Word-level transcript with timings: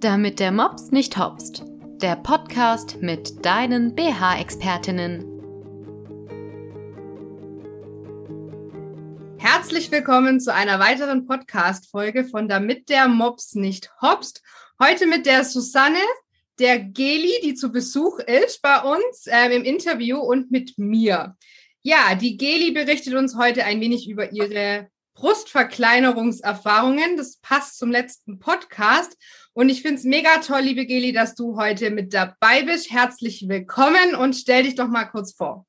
Damit 0.00 0.40
der 0.40 0.50
Mops 0.50 0.92
nicht 0.92 1.18
hopst. 1.18 1.62
Der 2.00 2.16
Podcast 2.16 3.02
mit 3.02 3.44
deinen 3.44 3.94
BH-Expertinnen. 3.94 5.26
Herzlich 9.36 9.90
willkommen 9.90 10.40
zu 10.40 10.54
einer 10.54 10.78
weiteren 10.78 11.26
Podcast-Folge 11.26 12.24
von 12.24 12.48
Damit 12.48 12.88
der 12.88 13.08
Mops 13.08 13.54
nicht 13.54 13.92
hopst. 14.00 14.42
Heute 14.82 15.06
mit 15.06 15.26
der 15.26 15.44
Susanne, 15.44 16.00
der 16.58 16.78
Geli, 16.78 17.34
die 17.44 17.52
zu 17.52 17.70
Besuch 17.70 18.20
ist 18.20 18.62
bei 18.62 18.80
uns 18.80 19.26
ähm, 19.26 19.52
im 19.52 19.64
Interview 19.64 20.16
und 20.16 20.50
mit 20.50 20.78
mir. 20.78 21.36
Ja, 21.82 22.14
die 22.14 22.38
Geli 22.38 22.70
berichtet 22.70 23.12
uns 23.12 23.36
heute 23.36 23.64
ein 23.64 23.82
wenig 23.82 24.08
über 24.08 24.32
ihre 24.32 24.88
Brustverkleinerungserfahrungen. 25.20 27.16
Das 27.18 27.36
passt 27.36 27.78
zum 27.78 27.90
letzten 27.90 28.38
Podcast. 28.38 29.18
Und 29.52 29.68
ich 29.68 29.82
finde 29.82 29.96
es 29.96 30.04
mega 30.04 30.38
toll, 30.38 30.60
liebe 30.60 30.86
Geli, 30.86 31.12
dass 31.12 31.34
du 31.34 31.56
heute 31.56 31.90
mit 31.90 32.14
dabei 32.14 32.62
bist. 32.62 32.90
Herzlich 32.90 33.46
willkommen 33.46 34.14
und 34.14 34.34
stell 34.34 34.62
dich 34.62 34.76
doch 34.76 34.88
mal 34.88 35.04
kurz 35.04 35.34
vor. 35.34 35.66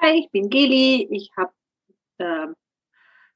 Hi, 0.00 0.20
ich 0.20 0.30
bin 0.30 0.48
Geli. 0.48 1.08
Ich 1.10 1.30
habe 1.36 1.52
äh, 2.18 2.46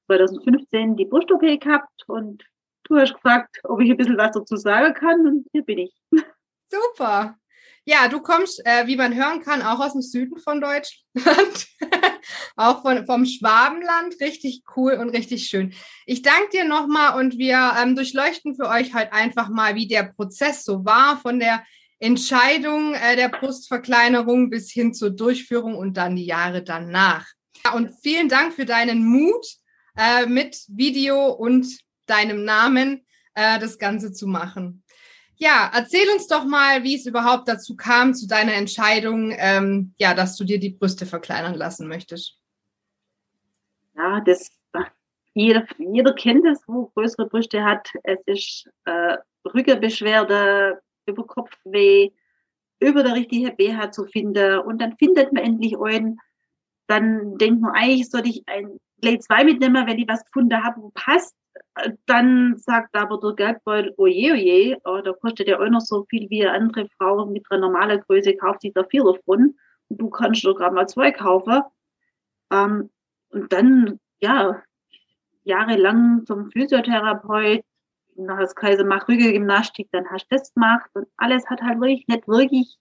2015 0.07 0.97
die 0.97 1.07
Brust-OP 1.07 1.41
gehabt 1.61 2.05
und 2.07 2.45
du 2.85 2.97
hast 2.97 3.15
gefragt, 3.15 3.59
ob 3.65 3.81
ich 3.81 3.91
ein 3.91 3.97
bisschen 3.97 4.17
was 4.17 4.31
dazu 4.31 4.57
sagen 4.57 4.95
kann 4.95 5.27
und 5.27 5.49
hier 5.51 5.65
bin 5.65 5.79
ich. 5.79 5.95
Super. 6.71 7.37
Ja, 7.85 8.07
du 8.07 8.21
kommst, 8.21 8.65
äh, 8.65 8.87
wie 8.87 8.97
man 8.97 9.15
hören 9.17 9.41
kann, 9.41 9.63
auch 9.63 9.81
aus 9.81 9.93
dem 9.93 10.03
Süden 10.03 10.39
von 10.39 10.61
Deutschland. 10.61 11.67
auch 12.57 12.83
von, 12.83 13.07
vom 13.07 13.27
Schwabenland. 13.27 14.21
Richtig 14.21 14.63
cool 14.77 14.95
und 14.95 15.11
richtig 15.11 15.47
schön. 15.47 15.75
Ich 16.07 16.23
danke 16.23 16.51
dir 16.53 16.65
nochmal 16.65 17.19
und 17.19 17.39
wir 17.39 17.75
ähm, 17.81 17.97
durchleuchten 17.97 18.55
für 18.55 18.69
euch 18.69 18.95
halt 18.95 19.13
einfach 19.13 19.49
mal, 19.49 19.75
wie 19.75 19.89
der 19.89 20.05
Prozess 20.05 20.65
so 20.65 20.85
war 20.85 21.19
von 21.19 21.39
der 21.39 21.65
Entscheidung 21.99 22.95
äh, 22.95 23.17
der 23.17 23.29
Brustverkleinerung 23.29 24.51
bis 24.51 24.71
hin 24.71 24.93
zur 24.93 25.11
Durchführung 25.11 25.77
und 25.77 25.97
dann 25.97 26.17
die 26.17 26.27
Jahre 26.27 26.63
danach. 26.63 27.27
Ja, 27.65 27.73
und 27.73 27.91
vielen 28.03 28.29
Dank 28.29 28.53
für 28.53 28.67
deinen 28.67 29.05
Mut, 29.05 29.47
äh, 29.97 30.27
mit 30.27 30.59
Video 30.69 31.29
und 31.31 31.67
deinem 32.07 32.45
Namen 32.45 33.07
äh, 33.35 33.59
das 33.59 33.79
Ganze 33.79 34.13
zu 34.13 34.27
machen. 34.27 34.85
Ja, 35.39 35.71
erzähl 35.75 36.09
uns 36.15 36.27
doch 36.29 36.45
mal, 36.45 36.83
wie 36.83 36.97
es 36.97 37.05
überhaupt 37.05 37.47
dazu 37.49 37.77
kam, 37.77 38.15
zu 38.15 38.27
deiner 38.27 38.55
Entscheidung, 38.55 39.35
ähm, 39.37 39.95
ja, 39.99 40.15
dass 40.15 40.37
du 40.37 40.45
dir 40.45 40.59
die 40.59 40.71
Brüste 40.71 41.05
verkleinern 41.05 41.55
lassen 41.55 41.89
möchtest. 41.89 42.39
Ja, 43.97 44.21
das, 44.21 44.51
jeder, 45.35 45.67
jeder 45.77 46.15
kennt 46.15 46.47
es, 46.47 46.63
wo 46.67 46.87
größere 46.95 47.27
Brüste 47.27 47.63
hat. 47.63 47.91
Es 48.03 48.19
ist 48.25 48.71
äh, 48.87 49.19
Rückenbeschwerde, 49.45 50.81
über 51.07 51.27
Kopfweh, 51.27 52.11
über 52.81 53.03
der 53.03 53.15
richtige 53.15 53.53
BH 53.53 53.93
zu 53.93 54.05
finden 54.07 54.61
und 54.61 54.81
dann 54.81 54.97
findet 54.97 55.33
man 55.33 55.45
endlich 55.45 55.79
einen. 55.79 56.19
Dann 56.87 57.37
denkt 57.37 57.61
man, 57.61 57.73
eigentlich 57.75 58.09
sollte 58.09 58.31
ich 58.31 58.43
ein 58.47 58.79
Play 59.03 59.19
2 59.19 59.45
mitnehmen, 59.45 59.87
wenn 59.87 59.99
ich 59.99 60.09
was 60.09 60.25
gefunden 60.25 60.63
habe, 60.63 60.81
wo 60.81 60.91
passt 60.95 61.35
dann 62.07 62.57
sagt 62.57 62.95
aber 62.95 63.19
der 63.21 63.35
Geldbeutel, 63.35 63.95
oje, 63.97 64.33
oje, 64.33 64.79
oh, 64.85 65.01
da 65.01 65.13
kostet 65.13 65.49
ja 65.49 65.59
auch 65.59 65.69
noch 65.69 65.81
so 65.81 66.05
viel 66.09 66.29
wie 66.31 66.47
eine 66.47 66.57
andere 66.57 66.89
Frau 66.97 67.27
mit 67.27 67.45
einer 67.51 67.63
normalen 67.63 68.01
Größe, 68.01 68.37
kauft 68.37 68.63
sich 68.63 68.73
da 68.75 68.85
vier 68.85 69.05
davon 69.05 69.57
und 69.89 70.01
du 70.01 70.11
kannst 70.11 70.45
doch 70.45 70.55
gerade 70.55 70.75
mal 70.75 70.89
zwei 70.89 71.13
kaufen. 71.13 71.63
Ähm, 72.51 72.91
und 73.31 73.53
dann, 73.53 74.01
ja, 74.21 74.63
jahrelang 75.45 76.25
zum 76.27 76.51
Physiotherapeut, 76.51 77.63
dann 78.17 78.39
hast 78.39 78.57
Kaiser 78.57 78.85
mach 78.85 79.09
Rügelgymnastik, 79.09 79.89
dann 79.93 80.09
hast 80.11 80.27
du 80.31 80.37
das 80.37 80.53
gemacht 80.55 80.91
und 80.95 81.07
alles 81.17 81.47
hat 81.49 81.61
halt 81.63 81.81
wirklich 81.81 82.07
nicht 82.09 82.27
wirklich 82.27 82.79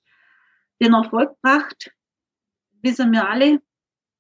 den 0.81 0.93
Erfolg 0.93 1.35
gebracht. 1.35 1.91
Wissen 2.81 3.11
wir 3.11 3.27
alle, 3.27 3.61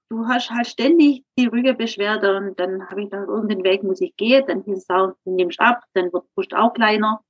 du 0.09 0.27
hast 0.27 0.49
halt 0.49 0.67
ständig 0.67 1.23
die 1.37 1.47
Rückenbeschwerde 1.47 2.37
und 2.37 2.59
dann 2.59 2.89
habe 2.89 3.01
ich 3.01 3.09
gedacht, 3.09 3.27
irgendeinen 3.27 3.63
Weg 3.63 3.83
muss 3.83 4.01
ich 4.01 4.15
gehen. 4.15 4.45
Dann 4.47 4.63
hieß 4.63 4.77
es 4.77 4.89
auch, 4.89 5.13
du 5.25 5.35
nimmst 5.35 5.59
ab, 5.59 5.83
dann 5.93 6.11
wird 6.13 6.25
die 6.25 6.33
Brust 6.35 6.53
auch 6.53 6.73
kleiner. 6.73 7.21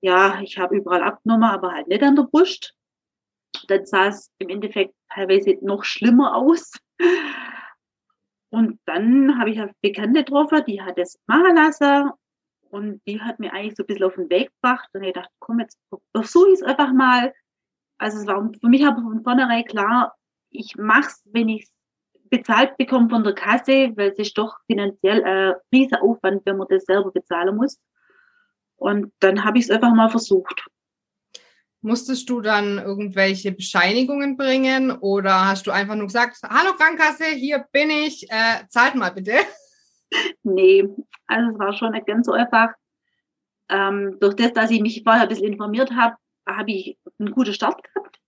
Ja, 0.00 0.40
ich 0.40 0.58
habe 0.58 0.76
überall 0.76 1.02
abgenommen, 1.02 1.48
aber 1.48 1.72
halt 1.72 1.88
nicht 1.88 2.02
an 2.02 2.16
der 2.16 2.24
Brust. 2.24 2.74
Dann 3.68 3.86
sah 3.86 4.08
es 4.08 4.30
im 4.38 4.50
Endeffekt 4.50 4.94
teilweise 5.12 5.56
noch 5.62 5.84
schlimmer 5.84 6.36
aus. 6.36 6.72
Und 8.50 8.78
dann 8.86 9.38
habe 9.38 9.50
ich 9.50 9.60
eine 9.60 9.74
Bekannte 9.82 10.24
getroffen, 10.24 10.62
die 10.66 10.80
hat 10.80 10.98
es 10.98 11.18
machen 11.26 11.56
lassen 11.56 12.10
und 12.70 13.00
die 13.06 13.20
hat 13.20 13.38
mir 13.38 13.52
eigentlich 13.52 13.76
so 13.76 13.82
ein 13.82 13.86
bisschen 13.86 14.04
auf 14.04 14.14
den 14.14 14.30
Weg 14.30 14.50
gebracht 14.52 14.88
und 14.92 15.02
ich 15.02 15.12
dachte, 15.12 15.32
komm, 15.40 15.60
jetzt 15.60 15.78
versuche 16.14 16.48
ich 16.48 16.54
es 16.54 16.62
einfach 16.62 16.92
mal. 16.92 17.34
Also 17.98 18.18
es 18.18 18.26
war 18.26 18.50
für 18.60 18.68
mich 18.68 18.86
aber 18.86 19.02
von 19.02 19.22
vornherein 19.22 19.64
klar, 19.64 20.14
ich 20.50 20.76
mache 20.76 21.08
es, 21.08 21.22
wenn 21.26 21.48
ich 21.48 21.64
es 21.64 21.75
bezahlt 22.30 22.76
bekommen 22.76 23.10
von 23.10 23.24
der 23.24 23.34
Kasse, 23.34 23.92
weil 23.96 24.12
es 24.12 24.18
ist 24.18 24.38
doch 24.38 24.56
finanziell 24.66 25.24
ein 25.24 25.54
riesiger 25.72 26.02
Aufwand, 26.02 26.42
wenn 26.44 26.56
man 26.56 26.66
das 26.68 26.84
selber 26.84 27.10
bezahlen 27.10 27.56
muss. 27.56 27.78
Und 28.76 29.12
dann 29.20 29.44
habe 29.44 29.58
ich 29.58 29.64
es 29.64 29.70
einfach 29.70 29.94
mal 29.94 30.10
versucht. 30.10 30.66
Musstest 31.80 32.28
du 32.28 32.40
dann 32.40 32.78
irgendwelche 32.78 33.52
Bescheinigungen 33.52 34.36
bringen 34.36 34.90
oder 34.90 35.46
hast 35.46 35.66
du 35.66 35.70
einfach 35.70 35.94
nur 35.94 36.06
gesagt, 36.06 36.38
hallo 36.42 36.74
Krankenkasse, 36.74 37.26
hier 37.26 37.64
bin 37.72 37.90
ich, 37.90 38.28
äh, 38.30 38.66
zahlt 38.68 38.94
mal 38.94 39.10
bitte? 39.10 39.34
Nee, 40.42 40.88
also 41.26 41.50
es 41.52 41.58
war 41.58 41.72
schon 41.72 41.92
nicht 41.92 42.06
ganz 42.06 42.26
so 42.26 42.32
einfach. 42.32 42.70
Ähm, 43.68 44.16
durch 44.20 44.34
das, 44.36 44.52
dass 44.52 44.70
ich 44.70 44.80
mich 44.80 45.02
vorher 45.02 45.22
ein 45.22 45.28
bisschen 45.28 45.52
informiert 45.52 45.90
habe, 45.90 46.16
habe 46.46 46.70
ich 46.70 46.98
einen 47.18 47.32
guten 47.32 47.52
Start 47.52 47.82
gehabt. 47.82 48.20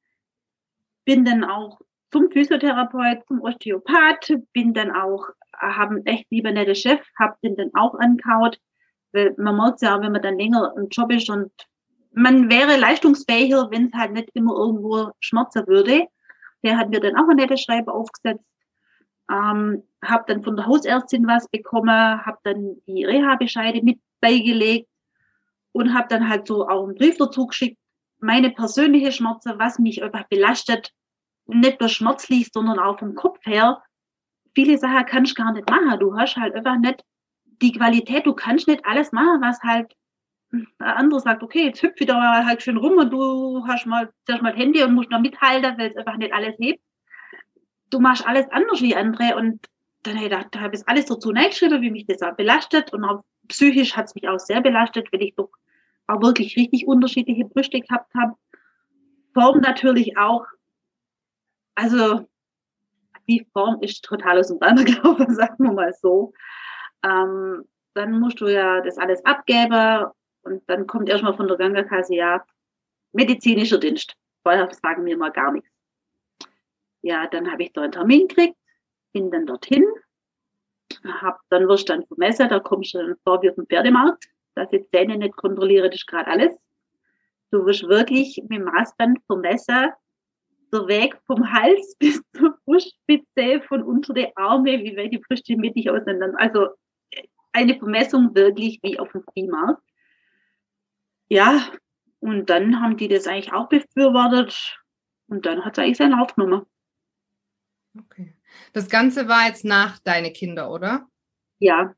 Bin 1.04 1.24
dann 1.24 1.44
auch 1.44 1.80
zum 2.10 2.30
Physiotherapeut, 2.30 3.26
zum 3.26 3.40
Osteopath, 3.40 4.32
bin 4.52 4.72
dann 4.72 4.90
auch, 4.90 5.26
haben 5.52 6.04
echt 6.06 6.26
lieber 6.30 6.50
nette 6.50 6.74
Chef, 6.74 7.00
hab 7.18 7.40
den 7.40 7.56
dann 7.56 7.70
auch 7.74 7.94
ankaut. 7.98 8.58
Weil 9.12 9.34
man 9.38 9.56
merkt 9.56 9.82
ja, 9.82 10.00
wenn 10.00 10.12
man 10.12 10.22
dann 10.22 10.38
länger 10.38 10.74
im 10.76 10.88
Job 10.88 11.10
ist 11.12 11.30
und 11.30 11.50
man 12.12 12.50
wäre 12.50 12.76
leistungsfähiger, 12.76 13.70
wenn 13.70 13.86
es 13.86 13.92
halt 13.92 14.12
nicht 14.12 14.30
immer 14.34 14.54
irgendwo 14.56 15.12
schmerzen 15.20 15.66
würde. 15.66 16.06
Der 16.62 16.76
hat 16.76 16.90
mir 16.90 17.00
dann 17.00 17.16
auch 17.16 17.28
eine 17.28 17.36
nette 17.36 17.56
Schreibe 17.56 17.92
aufgesetzt. 17.92 18.44
Ähm, 19.30 19.82
habe 20.04 20.24
dann 20.26 20.42
von 20.42 20.56
der 20.56 20.66
Hausärztin 20.66 21.26
was 21.26 21.48
bekommen, 21.48 21.90
habe 21.90 22.38
dann 22.44 22.76
die 22.86 23.04
Reha-Bescheide 23.04 23.82
mit 23.82 24.00
beigelegt 24.20 24.88
und 25.72 25.94
habe 25.94 26.08
dann 26.08 26.28
halt 26.28 26.46
so 26.46 26.66
auch 26.66 26.84
einen 26.84 26.94
Brief 26.94 27.18
dazu 27.18 27.46
geschickt, 27.46 27.78
meine 28.20 28.50
persönliche 28.50 29.12
Schmerzen, 29.12 29.58
was 29.58 29.78
mich 29.78 30.02
einfach 30.02 30.24
belastet, 30.28 30.92
nicht 31.48 31.80
nur 31.80 31.88
schmerzlich, 31.88 32.50
sondern 32.52 32.78
auch 32.78 32.98
vom 32.98 33.14
Kopf 33.14 33.38
her, 33.44 33.82
viele 34.54 34.78
Sachen 34.78 35.06
kannst 35.06 35.38
du 35.38 35.42
gar 35.42 35.52
nicht 35.52 35.68
machen. 35.68 35.98
Du 35.98 36.16
hast 36.16 36.36
halt 36.36 36.54
einfach 36.54 36.78
nicht 36.78 37.02
die 37.62 37.72
Qualität, 37.72 38.26
du 38.26 38.34
kannst 38.34 38.68
nicht 38.68 38.84
alles 38.84 39.12
machen, 39.12 39.40
was 39.40 39.60
halt 39.62 39.92
ein 40.52 40.66
anderer 40.78 41.20
sagt, 41.20 41.42
okay, 41.42 41.66
jetzt 41.66 41.82
hüpft 41.82 42.00
wieder 42.00 42.16
halt 42.16 42.62
schön 42.62 42.76
rum 42.76 42.96
und 42.96 43.10
du 43.10 43.64
hast 43.66 43.86
mal, 43.86 44.10
hast 44.28 44.42
mal 44.42 44.54
Handy 44.54 44.82
und 44.82 44.94
musst 44.94 45.10
noch 45.10 45.20
mithalten, 45.20 45.76
weil 45.78 45.90
es 45.90 45.96
einfach 45.96 46.16
nicht 46.16 46.32
alles 46.32 46.56
hebt. 46.58 46.82
Du 47.90 48.00
machst 48.00 48.26
alles 48.26 48.46
anders 48.50 48.80
wie 48.80 48.96
andere 48.96 49.36
und 49.36 49.66
dann 50.02 50.16
habe 50.16 50.26
ich 50.26 50.50
da 50.50 50.60
habe 50.60 50.76
ich 50.76 50.82
alles 50.86 51.06
dazu 51.06 51.30
reingeschrieben, 51.30 51.82
wie 51.82 51.90
mich 51.90 52.06
das 52.06 52.22
auch 52.22 52.36
belastet 52.36 52.92
und 52.92 53.04
auch 53.04 53.24
psychisch 53.48 53.96
hat 53.96 54.06
es 54.06 54.14
mich 54.14 54.28
auch 54.28 54.38
sehr 54.38 54.60
belastet, 54.60 55.08
weil 55.12 55.22
ich 55.22 55.34
doch 55.34 55.50
auch 56.06 56.22
wirklich 56.22 56.56
richtig 56.56 56.86
unterschiedliche 56.86 57.44
Brüste 57.44 57.80
gehabt 57.80 58.12
habe. 58.14 58.34
Form 59.34 59.60
natürlich 59.60 60.16
auch 60.16 60.46
also 61.78 62.28
die 63.28 63.46
Form 63.52 63.80
ist 63.82 64.04
total 64.04 64.40
auseinandergelaufen, 64.40 65.32
sagen 65.34 65.64
wir 65.64 65.72
mal 65.72 65.92
so. 65.92 66.32
Ähm, 67.04 67.64
dann 67.94 68.18
musst 68.18 68.40
du 68.40 68.48
ja 68.48 68.80
das 68.80 68.98
alles 68.98 69.24
abgeben 69.24 70.06
und 70.42 70.68
dann 70.68 70.88
kommt 70.88 71.08
erstmal 71.08 71.36
von 71.36 71.46
der 71.46 71.56
Krankenkasse, 71.56 72.16
ja, 72.16 72.44
medizinischer 73.12 73.78
Dienst. 73.78 74.16
Vorher 74.42 74.68
sagen 74.74 75.04
wir 75.04 75.16
mal 75.16 75.30
gar 75.30 75.52
nichts. 75.52 75.70
Ja, 77.02 77.28
dann 77.28 77.50
habe 77.50 77.62
ich 77.62 77.72
da 77.72 77.82
einen 77.82 77.92
Termin 77.92 78.26
gekriegt, 78.26 78.56
bin 79.12 79.30
dann 79.30 79.46
dorthin, 79.46 79.84
hab, 81.04 81.40
dann 81.48 81.68
wirst 81.68 81.88
du 81.88 81.92
dann 81.92 82.06
vermessen, 82.06 82.48
da 82.48 82.58
kommst 82.58 82.94
du 82.94 82.98
dann 82.98 83.16
vor 83.22 83.40
wie 83.42 83.50
auf 83.50 83.54
dem 83.54 83.66
Pferdemarkt, 83.66 84.26
dass 84.56 84.72
ich 84.72 84.88
Zähne 84.90 85.16
nicht 85.16 85.36
kontrolliere, 85.36 85.88
das 85.88 86.00
ist 86.00 86.08
gerade 86.08 86.28
alles. 86.28 86.58
Du 87.52 87.64
wirst 87.66 87.84
wirklich 87.84 88.36
mit 88.48 88.58
dem 88.58 88.64
Maßband 88.64 89.20
vermessen, 89.26 89.92
der 90.72 90.86
Weg 90.86 91.18
vom 91.26 91.52
Hals 91.52 91.96
bis 91.98 92.22
zur 92.34 92.58
Brustspitze, 92.64 93.62
von 93.66 93.82
unter 93.82 94.14
die 94.14 94.36
Arme, 94.36 94.78
wie 94.82 94.96
weit 94.96 95.12
die 95.12 95.18
Brüste 95.18 95.56
mittig 95.56 95.90
auseinander. 95.90 96.34
Also 96.38 96.68
eine 97.52 97.76
Vermessung 97.78 98.34
wirklich 98.34 98.78
wie 98.82 98.98
auf 98.98 99.10
dem 99.12 99.24
Viehmarkt. 99.32 99.82
Ja, 101.28 101.60
und 102.20 102.50
dann 102.50 102.80
haben 102.80 102.96
die 102.96 103.08
das 103.08 103.26
eigentlich 103.26 103.52
auch 103.52 103.68
befürwortet 103.68 104.80
und 105.28 105.46
dann 105.46 105.64
hat 105.64 105.76
es 105.76 105.84
eigentlich 105.84 105.98
seinen 105.98 106.18
Lauf 106.18 106.34
genommen. 106.34 106.66
Okay. 107.98 108.34
Das 108.72 108.88
Ganze 108.88 109.28
war 109.28 109.46
jetzt 109.46 109.64
nach 109.64 109.98
deine 110.00 110.32
Kinder, 110.32 110.70
oder? 110.70 111.06
Ja. 111.58 111.94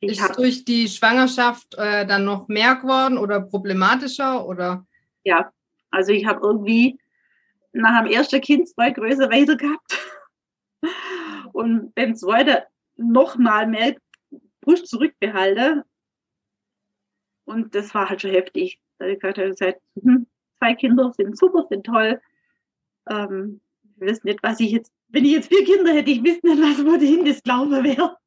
Ich 0.00 0.12
ist 0.12 0.38
durch 0.38 0.64
die 0.64 0.88
Schwangerschaft 0.88 1.74
äh, 1.76 2.06
dann 2.06 2.24
noch 2.24 2.48
mehr 2.48 2.76
geworden 2.76 3.18
oder 3.18 3.40
problematischer 3.40 4.46
oder? 4.46 4.86
Ja, 5.24 5.52
also 5.90 6.12
ich 6.12 6.24
habe 6.26 6.40
irgendwie 6.46 6.98
nach 7.72 8.02
dem 8.02 8.10
ersten 8.10 8.40
Kind 8.40 8.68
zwei 8.68 8.90
Größe 8.90 9.30
weiter 9.30 9.56
gehabt 9.56 9.98
und 11.52 11.94
beim 11.94 12.14
zweiten 12.14 12.62
noch 12.96 13.36
mal 13.36 13.66
mehr 13.66 13.96
Brust 14.60 14.88
zurückbehalte 14.88 15.84
und 17.48 17.74
das 17.74 17.94
war 17.94 18.10
halt 18.10 18.20
schon 18.20 18.30
heftig. 18.30 18.78
Da 18.98 19.06
ich 19.06 19.20
gesagt, 19.20 19.80
hm, 20.02 20.26
zwei 20.58 20.74
Kinder 20.74 21.12
sind 21.16 21.38
super, 21.38 21.66
sind 21.70 21.86
toll. 21.86 22.20
Ähm, 23.08 23.62
ich 23.96 24.06
weiß 24.06 24.24
nicht, 24.24 24.42
was 24.42 24.60
ich 24.60 24.72
jetzt, 24.72 24.92
wenn 25.08 25.24
ich 25.24 25.32
jetzt 25.32 25.48
vier 25.48 25.64
Kinder 25.64 25.92
hätte, 25.92 26.10
ich 26.10 26.22
wüsste 26.22 26.46
nicht, 26.46 26.60
was 26.60 26.84
wohin 26.84 27.24
das 27.24 27.42
Glaube 27.42 27.82
wäre. 27.84 28.18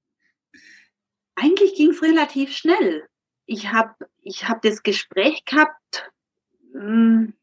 Eigentlich 1.35 1.75
ging 1.75 1.91
es 1.91 2.01
relativ 2.01 2.51
schnell. 2.51 3.07
Ich 3.45 3.71
habe 3.71 3.93
ich 4.21 4.47
hab 4.49 4.61
das 4.63 4.81
Gespräch 4.81 5.45
gehabt 5.45 6.11
mh, 6.73 6.81
hm, 6.81 7.33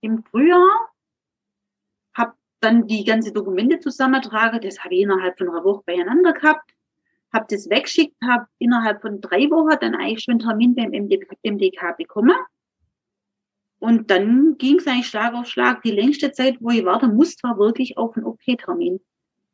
im 0.00 0.22
Frühjahr, 0.24 0.92
dann 2.60 2.86
die 2.86 3.04
ganze 3.04 3.32
Dokumente 3.32 3.80
zusammentragen, 3.80 4.60
das 4.60 4.80
habe 4.80 4.94
ich 4.94 5.02
innerhalb 5.02 5.38
von 5.38 5.48
einer 5.48 5.64
Woche 5.64 5.82
beieinander 5.86 6.32
gehabt, 6.32 6.72
habe 7.32 7.46
das 7.48 7.68
weggeschickt, 7.68 8.16
habe 8.26 8.46
innerhalb 8.58 9.00
von 9.02 9.20
drei 9.20 9.50
Wochen 9.50 9.78
dann 9.80 9.94
eigentlich 9.94 10.24
schon 10.24 10.40
einen 10.40 10.40
Termin 10.40 10.74
beim 10.74 10.90
MDK 10.90 11.96
bekommen 11.96 12.36
und 13.80 14.10
dann 14.10 14.56
ging 14.58 14.78
es 14.78 14.86
eigentlich 14.86 15.06
Schlag 15.06 15.34
auf 15.34 15.46
Schlag. 15.46 15.82
Die 15.82 15.92
längste 15.92 16.32
Zeit, 16.32 16.56
wo 16.60 16.70
ich 16.70 16.84
warten 16.84 17.14
musste, 17.14 17.44
war 17.44 17.58
wirklich 17.58 17.96
auf 17.96 18.16
einen 18.16 18.26
OP-Termin. 18.26 19.00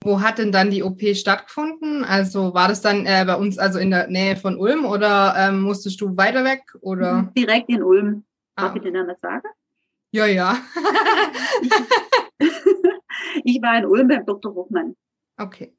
Wo 0.02 0.20
hat 0.20 0.38
denn 0.38 0.52
dann 0.52 0.70
die 0.70 0.82
OP 0.82 1.00
stattgefunden? 1.14 2.04
Also 2.04 2.54
war 2.54 2.68
das 2.68 2.80
dann 2.80 3.06
äh, 3.06 3.24
bei 3.26 3.36
uns 3.36 3.58
also 3.58 3.78
in 3.78 3.90
der 3.90 4.08
Nähe 4.08 4.36
von 4.36 4.56
Ulm 4.56 4.84
oder 4.84 5.34
ähm, 5.36 5.62
musstest 5.62 6.00
du 6.00 6.16
weiter 6.16 6.44
weg? 6.44 6.62
Oder? 6.80 7.32
Direkt 7.36 7.68
in 7.68 7.82
Ulm. 7.82 8.24
Ah. 8.56 8.66
Darf 8.66 8.76
ich 8.76 8.82
dann 8.82 9.08
was 9.08 9.20
sagen? 9.20 9.48
Ja, 10.10 10.26
ja. 10.26 10.56
ich 13.44 13.62
war 13.62 13.78
in 13.78 13.86
Ulm 13.86 14.08
beim 14.08 14.26
Dr. 14.26 14.54
Hochmann. 14.54 14.96
Okay. 15.36 15.74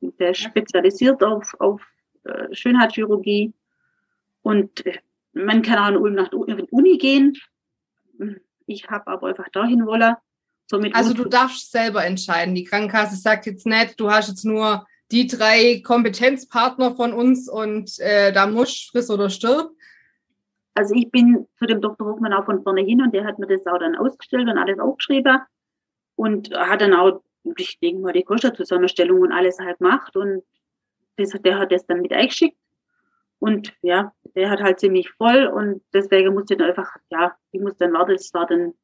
Der 0.00 0.30
ist 0.30 0.40
spezialisiert 0.40 1.22
auf, 1.22 1.54
auf 1.58 1.82
äh, 2.24 2.54
Schönheitschirurgie. 2.54 3.52
Und 4.42 4.86
äh, 4.86 4.98
man 5.32 5.62
kann 5.62 5.78
auch 5.78 5.88
in 5.88 5.96
Ulm 5.96 6.14
nach 6.14 6.28
der 6.28 6.38
Uni 6.72 6.98
gehen. 6.98 7.36
Ich 8.66 8.88
habe 8.88 9.06
aber 9.06 9.28
einfach 9.28 9.48
dahin 9.50 9.86
wollen. 9.86 10.14
Somit 10.70 10.94
also 10.94 11.14
du 11.14 11.24
darfst 11.24 11.72
selber 11.72 12.04
entscheiden. 12.04 12.54
Die 12.54 12.64
Krankenkasse 12.64 13.16
sagt 13.16 13.46
jetzt 13.46 13.66
nicht, 13.66 13.98
du 13.98 14.10
hast 14.10 14.28
jetzt 14.28 14.44
nur 14.44 14.86
die 15.10 15.26
drei 15.26 15.80
Kompetenzpartner 15.82 16.94
von 16.94 17.14
uns 17.14 17.48
und 17.48 17.98
äh, 18.00 18.32
da 18.32 18.46
musst 18.46 18.90
friss 18.90 19.10
oder 19.10 19.30
stirb. 19.30 19.70
Also 20.74 20.94
ich 20.94 21.10
bin 21.10 21.46
zu 21.58 21.66
dem 21.66 21.80
Dr. 21.80 22.06
Hochmann 22.06 22.34
auch 22.34 22.44
von 22.44 22.62
vorne 22.62 22.82
hin 22.82 23.02
und 23.02 23.14
der 23.14 23.24
hat 23.24 23.38
mir 23.38 23.46
das 23.46 23.66
auch 23.66 23.78
dann 23.78 23.96
ausgestellt 23.96 24.48
und 24.48 24.58
alles 24.58 24.78
aufgeschrieben 24.78 25.40
und 26.18 26.50
hat 26.50 26.80
dann 26.80 26.94
auch, 26.94 27.22
ich 27.56 27.78
denke 27.78 28.02
mal, 28.02 28.12
die 28.12 28.24
Kostenzusammenstellung 28.24 29.20
und 29.20 29.32
alles 29.32 29.58
halt 29.60 29.78
gemacht 29.78 30.16
und 30.16 30.42
das, 31.16 31.30
der 31.30 31.58
hat 31.58 31.70
das 31.70 31.86
dann 31.86 32.02
mit 32.02 32.12
eingeschickt 32.12 32.58
und 33.38 33.72
ja, 33.82 34.12
der 34.34 34.50
hat 34.50 34.60
halt 34.60 34.80
ziemlich 34.80 35.08
voll 35.10 35.46
und 35.46 35.80
deswegen 35.92 36.34
musste 36.34 36.54
ich 36.54 36.58
dann 36.58 36.70
einfach, 36.70 36.96
ja, 37.10 37.36
ich 37.52 37.60
musste 37.60 37.84
dann 37.84 37.92
warten, 37.92 38.12
es 38.12 38.34
war 38.34 38.46
dann 38.46 38.74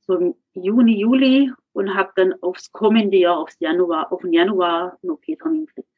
so 0.00 0.16
im 0.18 0.34
Juni, 0.54 0.98
Juli 0.98 1.52
und 1.72 1.94
habe 1.94 2.10
dann 2.16 2.34
aufs 2.42 2.72
kommende 2.72 3.16
Jahr, 3.16 3.38
aufs 3.38 3.56
Januar, 3.60 4.12
auf 4.12 4.22
den 4.22 4.32
Januar 4.32 4.98
einen 5.02 5.12
OP-Termin 5.12 5.66
gekriegt. 5.66 5.88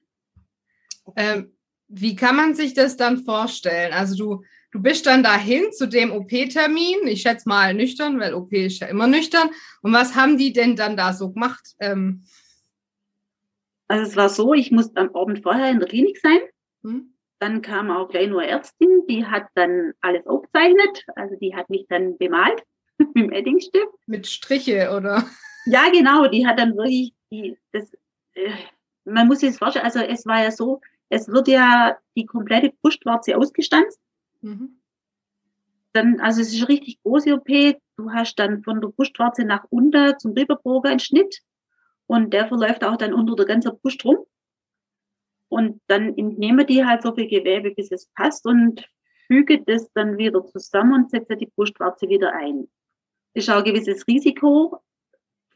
Ähm, 1.17 1.57
wie 1.89 2.15
kann 2.15 2.37
man 2.37 2.55
sich 2.55 2.75
das 2.75 2.99
dann 2.99 3.25
vorstellen? 3.25 3.95
Also 3.95 4.17
du, 4.17 4.45
du 4.71 4.83
bist 4.83 5.07
dann 5.07 5.23
dahin 5.23 5.73
zu 5.73 5.89
dem 5.89 6.13
OP-Termin, 6.13 7.07
ich 7.07 7.23
schätze 7.23 7.49
mal 7.49 7.75
nüchtern, 7.75 8.21
weil 8.21 8.35
OP 8.35 8.53
ist 8.53 8.81
ja 8.81 8.89
immer 8.89 9.07
nüchtern. 9.07 9.51
Und 9.83 9.93
was 9.93 10.15
haben 10.15 10.39
die 10.39 10.53
denn 10.53 10.77
dann 10.77 10.97
da 10.97 11.13
so 11.13 11.31
gemacht? 11.31 11.75
Ähm 11.81 12.25
also 13.89 14.05
es 14.05 14.17
war 14.17 14.29
so, 14.29 14.53
ich 14.53 14.71
musste 14.71 15.01
am 15.01 15.15
Abend 15.15 15.43
vorher 15.43 15.71
in 15.71 15.79
der 15.79 15.89
Klinik 15.89 16.19
sein. 16.19 16.41
Hm? 16.83 17.15
Dann 17.41 17.63
kam 17.63 17.91
auch 17.91 18.09
gleich 18.09 18.29
nur 18.29 18.45
Ärztin, 18.45 19.05
die 19.09 19.25
hat 19.25 19.47
dann 19.55 19.93
alles 20.01 20.27
aufgezeichnet. 20.27 21.07
Also 21.17 21.37
die 21.37 21.55
hat 21.55 21.71
mich 21.71 21.87
dann 21.89 22.19
bemalt 22.19 22.63
mit 22.99 23.15
dem 23.17 23.33
Eddingstift. 23.33 23.95
Mit 24.07 24.27
Striche, 24.27 24.91
oder? 24.95 25.25
Ja, 25.67 25.89
genau. 25.91 26.27
Die 26.27 26.47
hat 26.47 26.59
dann 26.59 26.77
wirklich, 26.77 27.15
die, 27.31 27.57
das, 27.73 27.93
äh, 28.35 28.51
man 29.05 29.29
muss 29.29 29.41
sich 29.41 29.51
das 29.51 29.59
vorstellen, 29.59 29.85
also 29.85 30.01
es 30.01 30.27
war 30.27 30.43
ja 30.43 30.51
so, 30.51 30.81
es 31.09 31.29
wird 31.29 31.49
ja 31.49 31.97
die 32.17 32.27
komplette 32.27 32.73
Brustwarze 32.83 33.37
ausgestanzt. 33.37 33.99
Mhm. 34.41 34.81
Dann, 35.93 36.21
also 36.21 36.41
es 36.41 36.53
ist 36.53 36.61
eine 36.61 36.69
richtig 36.69 37.03
große 37.03 37.35
OP. 37.35 37.49
Du 37.97 38.11
hast 38.13 38.37
dann 38.37 38.63
von 38.63 38.81
der 38.81 38.89
Brustwarze 38.89 39.45
nach 39.45 39.65
unten 39.71 40.19
zum 40.19 40.33
Rippenbogen 40.33 40.91
einen 40.91 41.01
Schnitt 41.01 41.41
und 42.07 42.33
der 42.33 42.47
verläuft 42.47 42.85
auch 42.85 42.97
dann 42.97 43.15
unter 43.15 43.35
der 43.35 43.47
ganzen 43.47 43.79
Brust 43.81 44.05
rum. 44.05 44.19
Und 45.49 45.81
dann 45.87 46.17
entnehme 46.17 46.67
die 46.67 46.85
halt 46.85 47.03
so 47.03 47.15
viel 47.15 47.27
Gewebe, 47.27 47.71
bis 47.71 47.91
es 47.91 48.07
passt 48.15 48.47
und 48.47 48.87
füge 49.27 49.63
das 49.65 49.91
dann 49.93 50.19
wieder 50.19 50.45
zusammen 50.47 50.93
und 50.93 51.11
setze 51.11 51.37
die 51.37 51.47
Brustwarze 51.47 52.09
wieder 52.09 52.33
ein. 52.35 52.69
Ist 53.35 53.49
auch 53.51 53.59
ein 53.59 53.65
gewisses 53.65 54.07
Risiko. 54.07 54.81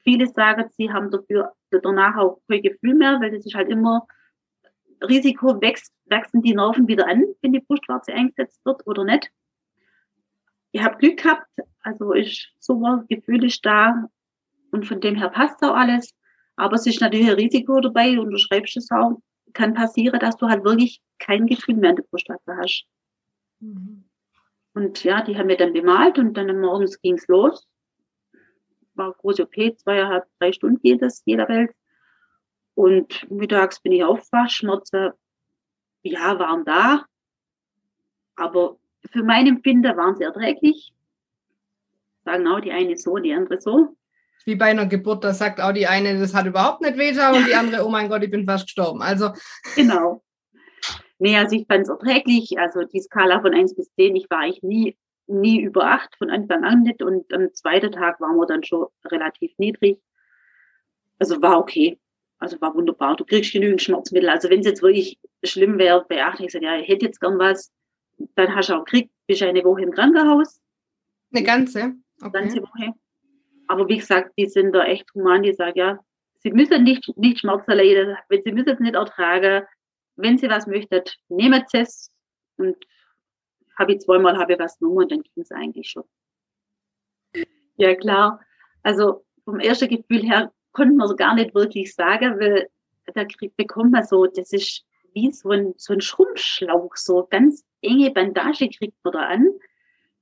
Viele 0.02 0.26
sagen, 0.26 0.69
sie 0.76 0.90
haben 0.90 1.11
dafür 1.11 1.52
danach 1.70 2.17
auch 2.17 2.40
kein 2.49 2.62
Gefühl 2.62 2.94
mehr, 2.94 3.20
weil 3.20 3.31
das 3.31 3.46
ist 3.46 3.55
halt 3.55 3.69
immer 3.69 4.06
Risiko, 5.09 5.61
wächst, 5.61 5.93
wachsen 6.07 6.43
die 6.43 6.55
Nerven 6.55 6.89
wieder 6.89 7.07
an, 7.09 7.25
wenn 7.41 7.53
die 7.53 7.61
Brustwarze 7.61 8.13
eingesetzt 8.13 8.61
wird 8.65 8.87
oder 8.87 9.05
nicht. 9.05 9.31
Ich 10.73 10.83
habe 10.83 10.97
Glück 10.99 11.23
gehabt, 11.23 11.47
also 11.83 12.13
ist 12.13 12.49
super, 12.59 13.05
Gefühl 13.09 13.45
ist 13.45 13.65
da 13.65 14.09
und 14.71 14.87
von 14.87 15.01
dem 15.01 15.17
her 15.17 15.29
passt 15.29 15.63
auch 15.63 15.75
alles. 15.75 16.15
Aber 16.57 16.77
es 16.77 16.87
ist 16.87 17.01
natürlich 17.01 17.29
ein 17.29 17.37
Risiko 17.37 17.81
dabei 17.81 18.19
und 18.19 18.31
du 18.31 18.39
schreibst 18.39 18.77
es 18.77 18.91
auch 18.91 19.21
kann 19.53 19.75
passieren, 19.75 20.19
dass 20.21 20.37
du 20.37 20.49
halt 20.49 20.65
wirklich 20.65 21.03
kein 21.19 21.47
Gefühl 21.47 21.77
mehr 21.77 21.91
in 21.91 21.97
der 21.97 22.05
Brustwarze 22.05 22.57
hast. 22.57 22.87
Mhm. 23.61 24.05
Und 24.75 25.05
ja, 25.05 25.23
die 25.23 25.37
haben 25.37 25.49
wir 25.49 25.57
dann 25.57 25.73
bemalt 25.73 26.19
und 26.19 26.35
dann 26.35 26.59
morgens 26.61 27.01
ging's 27.01 27.27
los. 27.29 27.67
War 28.95 29.13
große 29.13 29.45
OP, 29.45 29.79
zweieinhalb, 29.79 30.25
drei 30.39 30.53
Stunden 30.53 30.81
jedes, 30.83 31.23
jeder 31.27 31.49
Welt. 31.49 31.73
Und 32.75 33.31
mittags 33.31 33.81
bin 33.81 33.93
ich 33.93 34.05
aufgewacht, 34.05 34.53
Schmerzen, 34.53 35.13
ja, 36.03 36.39
waren 36.39 36.65
da. 36.65 37.05
Aber 38.37 38.79
für 39.11 39.23
mein 39.23 39.46
Empfinden 39.46 39.96
waren 39.96 40.17
sie 40.17 40.25
erträglich. 40.25 40.94
Sagen 42.25 42.46
auch 42.49 42.61
die 42.61 42.73
eine 42.73 42.96
so, 42.96 43.17
die 43.17 43.35
andere 43.35 43.61
so 43.61 43.96
wie 44.46 44.56
bei 44.56 44.67
einer 44.67 44.87
Geburt, 44.87 45.25
da 45.25 45.32
sagt 45.32 45.61
auch 45.61 45.73
die 45.73 45.87
eine, 45.87 46.19
das 46.19 46.35
hat 46.35 46.46
überhaupt 46.46 46.82
nicht 46.82 46.96
wehgetan 46.96 47.35
und 47.35 47.46
die 47.46 47.55
andere, 47.55 47.85
oh 47.85 47.89
mein 47.89 48.08
Gott, 48.08 48.23
ich 48.23 48.31
bin 48.31 48.46
fast 48.46 48.67
gestorben. 48.67 49.03
Also. 49.03 49.31
Genau. 49.77 50.23
Nee, 51.19 51.37
also 51.37 51.55
ich 51.55 51.67
fand 51.69 51.82
es 51.82 51.89
erträglich. 51.89 52.58
Also 52.58 52.82
die 52.82 53.01
Skala 53.01 53.41
von 53.41 53.55
1 53.55 53.77
bis 53.77 53.93
10, 53.94 54.17
ich 54.17 54.29
war 54.29 54.41
eigentlich 54.41 54.63
nie, 54.63 54.99
nie 55.29 55.61
über 55.61 55.85
8 55.85 56.17
von 56.17 56.31
Anfang 56.31 56.65
an 56.65 56.82
nicht 56.82 57.01
und 57.01 57.32
am 57.32 57.55
zweiten 57.55 57.93
Tag 57.93 58.20
waren 58.20 58.37
wir 58.37 58.46
dann 58.46 58.65
schon 58.65 58.87
relativ 59.05 59.53
niedrig. 59.58 60.01
Also 61.20 61.41
war 61.41 61.58
okay. 61.58 62.01
Also 62.43 62.61
war 62.61 62.75
wunderbar. 62.75 63.15
Du 63.15 63.25
kriegst 63.25 63.53
genügend 63.53 63.81
Schmerzmittel. 63.81 64.29
Also 64.29 64.51
wenn 64.51 64.58
es 64.61 64.67
jetzt 64.67 64.82
wirklich 64.82 65.17
schlimm 65.44 65.79
wäre, 65.79 66.05
bei 66.08 66.25
8, 66.25 66.41
ich 66.41 66.46
gesagt, 66.46 66.65
ja, 66.65 66.77
ich 66.77 66.89
hätte 66.89 67.06
jetzt 67.06 67.20
gern 67.20 67.39
was, 67.39 67.72
dann 68.34 68.53
hast 68.53 68.69
du 68.69 68.75
auch 68.75 68.84
gekriegt, 68.84 69.13
bist 69.29 69.44
eine 69.44 69.63
Woche 69.63 69.82
im 69.82 69.93
Krankenhaus. 69.93 70.61
Eine 71.32 71.44
ganze? 71.44 71.94
Okay. 72.20 72.32
Ganze 72.32 72.61
Woche. 72.61 72.94
Aber 73.69 73.89
wie 73.89 73.99
gesagt, 73.99 74.32
die 74.37 74.46
sind 74.46 74.72
da 74.72 74.84
echt 74.84 75.08
human, 75.15 75.44
die 75.44 75.53
sagen, 75.53 75.79
ja, 75.79 76.05
sie 76.41 76.51
müssen 76.51 76.82
nicht, 76.82 77.17
nicht 77.17 77.39
Schmerzen 77.39 77.70
leiden, 77.70 78.17
wenn 78.29 78.43
sie 78.43 78.51
müssen 78.51 78.70
es 78.70 78.81
nicht 78.81 78.96
ertragen. 78.96 79.65
Wenn 80.17 80.37
sie 80.37 80.49
was 80.49 80.67
möchten, 80.67 81.05
nehmen 81.29 81.63
sie 81.69 81.79
es. 81.79 82.11
Und 82.56 82.77
habe 83.79 83.93
ich 83.93 84.01
zweimal 84.01 84.37
habe 84.37 84.55
ich 84.55 84.58
was 84.58 84.81
genommen 84.81 84.99
und 84.99 85.13
dann 85.13 85.22
ging 85.22 85.43
es 85.44 85.53
eigentlich 85.53 85.91
schon. 85.91 86.03
Ja, 87.77 87.94
klar. 87.94 88.41
Also 88.82 89.25
vom 89.44 89.61
ersten 89.61 89.89
Gefühl 89.89 90.22
her 90.22 90.53
konnte 90.72 90.94
man 90.94 91.08
es 91.08 91.17
gar 91.17 91.34
nicht 91.34 91.55
wirklich 91.55 91.94
sagen, 91.94 92.38
weil 92.41 92.69
da 93.14 93.24
kriegt, 93.24 93.56
bekommt 93.56 93.93
man 93.93 94.05
so, 94.05 94.26
das 94.26 94.52
ist 94.52 94.84
wie 95.14 95.31
so 95.32 95.50
ein, 95.50 95.74
so 95.76 95.93
ein 95.93 96.00
Schrumpfschlauch, 96.00 96.96
so 96.96 97.26
ganz 97.31 97.64
enge 97.82 98.10
Bandage 98.10 98.69
kriegt 98.70 98.96
man 99.05 99.12
da 99.12 99.20
an. 99.20 99.48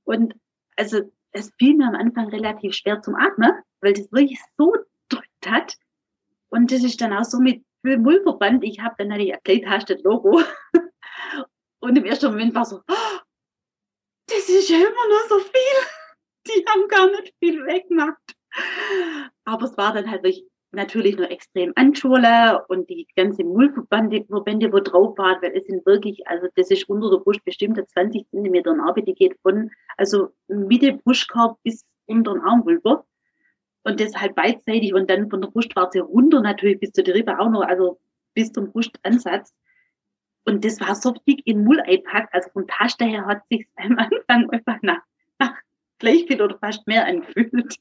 Und 0.03 0.35
also 0.75 1.01
es 1.31 1.51
fiel 1.57 1.77
mir 1.77 1.87
am 1.87 1.95
Anfang 1.95 2.29
relativ 2.29 2.73
schwer 2.73 3.01
zum 3.01 3.15
Atmen, 3.15 3.51
weil 3.79 3.93
das 3.93 4.11
wirklich 4.11 4.39
so 4.57 4.73
drückt 5.09 5.47
hat. 5.47 5.75
Und 6.49 6.71
das 6.71 6.83
ist 6.83 6.99
dann 6.99 7.13
auch 7.13 7.23
so 7.23 7.39
mit 7.39 7.63
Mullverband. 7.83 8.63
Ich 8.63 8.81
habe 8.81 8.95
dann 8.97 9.07
natürlich 9.07 9.33
erklärt, 9.33 9.65
hast 9.67 9.89
das 9.89 10.01
Logo. 10.03 10.41
Und 11.79 11.97
im 11.97 12.05
ersten 12.05 12.27
Moment 12.27 12.53
war 12.53 12.65
so, 12.65 12.81
oh, 12.87 13.19
das 14.27 14.49
ist 14.49 14.69
ja 14.69 14.77
immer 14.77 15.07
nur 15.09 15.27
so 15.29 15.39
viel. 15.39 15.87
Die 16.47 16.65
haben 16.67 16.87
gar 16.87 17.09
nicht 17.09 17.33
viel 17.39 17.65
weggemacht. 17.65 18.35
Aber 19.45 19.65
es 19.65 19.77
war 19.77 19.93
dann 19.93 20.09
halt 20.09 20.23
wirklich 20.23 20.45
natürlich 20.71 21.17
noch 21.17 21.29
extrem 21.29 21.73
anschwollen 21.75 22.59
und 22.67 22.89
die 22.89 23.07
ganze 23.15 23.43
Mullverbände, 23.43 24.23
Verbände, 24.25 24.71
wo 24.71 24.79
drauf 24.79 25.17
waren, 25.17 25.41
weil 25.41 25.55
es 25.55 25.65
sind 25.65 25.85
wirklich, 25.85 26.25
also 26.27 26.47
das 26.55 26.71
ist 26.71 26.87
unter 26.89 27.09
der 27.09 27.17
Brust 27.17 27.43
bestimmt 27.43 27.77
20 27.77 28.29
Zentimeter 28.29 28.73
Narbe, 28.73 29.03
die 29.03 29.13
geht 29.13 29.37
von, 29.41 29.69
also 29.97 30.29
Mitte 30.47 30.93
Brustkorb 30.93 31.57
bis 31.63 31.85
unter 32.05 32.33
den 32.33 32.41
Armwulper. 32.41 33.05
Und 33.83 33.99
das 33.99 34.15
halt 34.15 34.35
beidseitig 34.35 34.93
und 34.93 35.09
dann 35.09 35.29
von 35.29 35.41
der 35.41 35.49
Brustwarze 35.49 36.01
runter 36.01 36.39
natürlich 36.41 36.79
bis 36.79 36.91
zu 36.91 37.03
der 37.03 37.15
Rippe 37.15 37.39
auch 37.39 37.49
noch, 37.49 37.63
also 37.63 37.99
bis 38.35 38.51
zum 38.51 38.71
Brustansatz. 38.71 39.55
Und 40.45 40.63
das 40.63 40.79
war 40.79 40.93
so 40.93 41.13
dick 41.27 41.41
in 41.45 41.63
Mull 41.63 41.81
einpackt, 41.81 42.33
also 42.33 42.49
vom 42.51 42.67
Taschen 42.67 43.07
her 43.07 43.25
hat 43.25 43.41
sich 43.49 43.67
am 43.75 43.97
Anfang 43.97 44.49
einfach 44.51 44.81
nach, 44.83 45.01
nach 45.39 45.55
gleich 45.97 46.25
viel 46.27 46.41
oder 46.41 46.57
fast 46.59 46.85
mehr 46.87 47.05
angefühlt. 47.05 47.77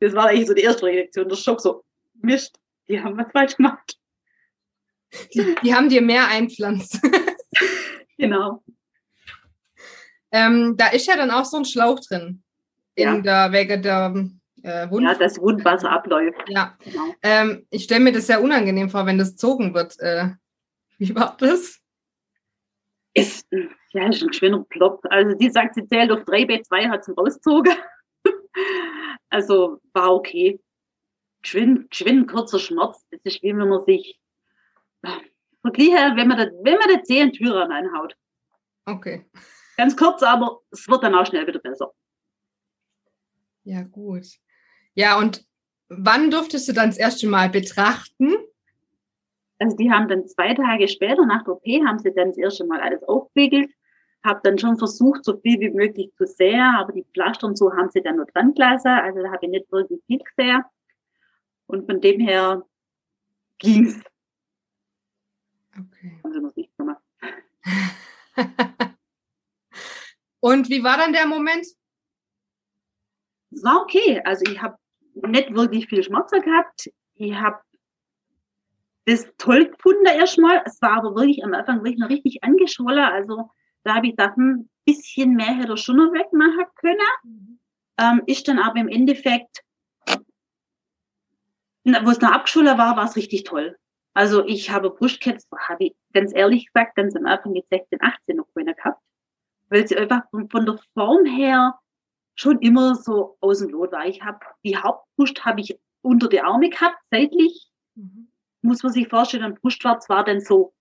Das 0.00 0.12
war 0.14 0.26
eigentlich 0.26 0.48
so 0.48 0.54
die 0.54 0.62
erste 0.62 0.86
Reaktion, 0.86 1.28
der 1.28 1.36
Schock 1.36 1.60
so, 1.60 1.84
Mist, 2.14 2.58
die 2.88 3.00
haben 3.00 3.16
was 3.16 3.30
falsch 3.32 3.56
gemacht. 3.56 3.98
Die, 5.32 5.54
die 5.62 5.74
haben 5.74 5.88
dir 5.88 6.02
mehr 6.02 6.26
einpflanzt. 6.28 7.00
genau. 8.18 8.62
Ähm, 10.32 10.76
da 10.76 10.88
ist 10.88 11.06
ja 11.06 11.16
dann 11.16 11.30
auch 11.30 11.44
so 11.44 11.56
ein 11.58 11.64
Schlauch 11.64 12.00
drin. 12.00 12.42
In 12.96 13.04
Ja. 13.04 13.20
der 13.20 13.52
Wege 13.52 13.80
der 13.80 14.12
äh, 14.62 14.90
Wund. 14.90 15.04
Ja, 15.04 15.14
das 15.14 15.38
Wundwasser 15.40 15.90
abläuft. 15.90 16.42
Ja. 16.48 16.76
Genau. 16.82 17.14
Ähm, 17.22 17.66
ich 17.70 17.84
stelle 17.84 18.00
mir 18.00 18.12
das 18.12 18.26
sehr 18.26 18.42
unangenehm 18.42 18.90
vor, 18.90 19.06
wenn 19.06 19.18
das 19.18 19.30
gezogen 19.32 19.74
wird. 19.74 19.98
Äh, 20.00 20.30
wie 20.98 21.14
war 21.14 21.36
das? 21.38 21.78
Ist, 23.16 23.46
ja, 23.92 24.08
ist 24.08 24.22
ein 24.22 24.32
schöner 24.32 24.64
Plop. 24.68 25.00
Also 25.08 25.36
die 25.36 25.50
sagt, 25.50 25.76
sie 25.76 25.86
zählt 25.86 26.10
auf 26.10 26.24
3 26.24 26.42
B2, 26.42 26.88
hat 26.88 27.04
sie 27.04 27.12
rausgezogen. 27.12 27.72
Also 29.28 29.80
war 29.92 30.14
okay. 30.14 30.60
Geschwind, 31.42 31.90
geschwind 31.90 32.30
kurzer 32.30 32.58
Schmerz. 32.58 33.04
Das 33.10 33.20
ist 33.24 33.42
wie 33.42 33.56
wenn 33.56 33.68
man 33.68 33.84
sich 33.84 34.18
verglichen, 35.62 36.16
wenn 36.16 36.28
man 36.28 36.38
das, 36.38 36.48
wenn 36.62 36.78
man 36.78 36.88
das 36.88 37.06
Zeh 37.06 37.20
in 37.20 37.32
Türen 37.32 37.72
anhaut. 37.72 38.16
Okay. 38.86 39.26
Ganz 39.76 39.96
kurz, 39.96 40.22
aber 40.22 40.60
es 40.70 40.88
wird 40.88 41.02
dann 41.02 41.14
auch 41.14 41.26
schnell 41.26 41.46
wieder 41.46 41.58
besser. 41.58 41.92
Ja, 43.64 43.82
gut. 43.82 44.26
Ja, 44.94 45.18
und 45.18 45.44
wann 45.88 46.30
durftest 46.30 46.68
du 46.68 46.72
dann 46.72 46.90
das 46.90 46.98
erste 46.98 47.26
Mal 47.26 47.48
betrachten? 47.48 48.34
Also 49.58 49.76
die 49.76 49.90
haben 49.90 50.08
dann 50.08 50.26
zwei 50.28 50.54
Tage 50.54 50.88
später 50.88 51.24
nach 51.24 51.44
der 51.44 51.54
OP 51.54 51.64
haben 51.86 51.98
sie 51.98 52.12
dann 52.12 52.28
das 52.28 52.38
erste 52.38 52.66
Mal 52.66 52.80
alles 52.80 53.02
aufgewickelt, 53.04 53.70
habe 54.24 54.40
dann 54.42 54.58
schon 54.58 54.78
versucht, 54.78 55.24
so 55.24 55.36
viel 55.38 55.60
wie 55.60 55.70
möglich 55.70 56.10
zu 56.16 56.26
sehen, 56.26 56.60
aber 56.60 56.92
die 56.92 57.04
Pflaster 57.12 57.46
und 57.46 57.58
so 57.58 57.72
haben 57.72 57.90
sie 57.90 58.00
dann 58.00 58.16
nur 58.16 58.26
dran 58.26 58.54
gelassen, 58.54 58.88
also 58.88 59.22
da 59.22 59.30
habe 59.30 59.44
ich 59.44 59.50
nicht 59.50 59.70
wirklich 59.70 60.00
viel 60.06 60.18
gesehen. 60.18 60.62
Und 61.66 61.86
von 61.86 62.00
dem 62.00 62.20
her 62.20 62.64
ging's. 63.58 64.00
Okay. 65.72 66.18
Haben 66.22 66.32
sie 66.32 66.40
noch 66.40 66.56
nicht 66.56 66.76
gemacht. 66.76 67.02
und 70.40 70.68
wie 70.70 70.82
war 70.82 70.96
dann 70.96 71.12
der 71.12 71.26
Moment? 71.26 71.66
Es 73.50 73.62
war 73.62 73.82
okay. 73.82 74.22
Also 74.24 74.44
ich 74.50 74.60
habe 74.60 74.76
nicht 75.14 75.54
wirklich 75.54 75.86
viel 75.88 76.02
Schmerzen 76.02 76.42
gehabt. 76.42 76.90
Ich 77.14 77.34
habe 77.34 77.60
das 79.06 79.26
toll 79.36 79.68
gefunden 79.68 80.06
erstmal. 80.06 80.62
Es 80.64 80.80
war 80.80 80.98
aber 80.98 81.14
wirklich 81.14 81.44
am 81.44 81.54
Anfang 81.54 81.78
wirklich 81.78 81.98
noch 81.98 82.08
richtig 82.08 82.42
angeschwollen. 82.42 83.04
Also 83.04 83.50
da 83.84 83.96
habe 83.96 84.06
ich 84.06 84.16
gedacht, 84.16 84.36
ein 84.36 84.68
bisschen 84.84 85.34
mehr 85.34 85.54
hätte 85.54 85.72
er 85.72 85.76
schon 85.76 85.96
noch 85.96 86.12
wegmachen 86.12 86.64
können. 86.76 87.60
Ähm, 87.98 88.22
ist 88.26 88.48
dann 88.48 88.58
aber 88.58 88.80
im 88.80 88.88
Endeffekt, 88.88 89.62
wo 91.84 92.10
es 92.10 92.20
noch 92.20 92.32
abgeschwollen 92.32 92.78
war, 92.78 92.96
war 92.96 93.04
es 93.04 93.16
richtig 93.16 93.44
toll. 93.44 93.76
Also 94.14 94.44
ich 94.46 94.70
habe 94.70 94.90
Brustkrebs, 94.90 95.46
habe 95.68 95.86
ich 95.86 95.96
ganz 96.12 96.32
ehrlich 96.34 96.66
gesagt, 96.66 96.96
ganz 96.96 97.16
am 97.16 97.26
Anfang 97.26 97.52
mit 97.52 97.66
16, 97.70 98.00
18 98.00 98.36
noch 98.36 98.46
keine 98.54 98.74
gehabt. 98.74 99.00
Weil 99.68 99.86
sie 99.86 99.96
einfach 99.96 100.22
von, 100.30 100.48
von 100.48 100.66
der 100.66 100.78
Form 100.94 101.24
her 101.24 101.78
schon 102.36 102.60
immer 102.60 102.94
so 102.94 103.36
aus 103.40 103.58
dem 103.58 103.70
Lot 103.70 103.92
war. 103.92 104.06
Ich 104.06 104.22
habe 104.22 104.38
die 104.64 104.76
Hauptbrust 104.76 105.44
habe 105.44 105.60
ich 105.60 105.78
unter 106.02 106.28
die 106.28 106.40
Arme 106.40 106.70
gehabt, 106.70 106.96
seitlich. 107.10 107.70
Muss 108.62 108.82
man 108.82 108.92
sich 108.92 109.08
vorstellen, 109.08 109.44
ein 109.44 109.54
Brustwarz 109.54 110.08
war 110.08 110.24
dann 110.24 110.40
so 110.40 110.73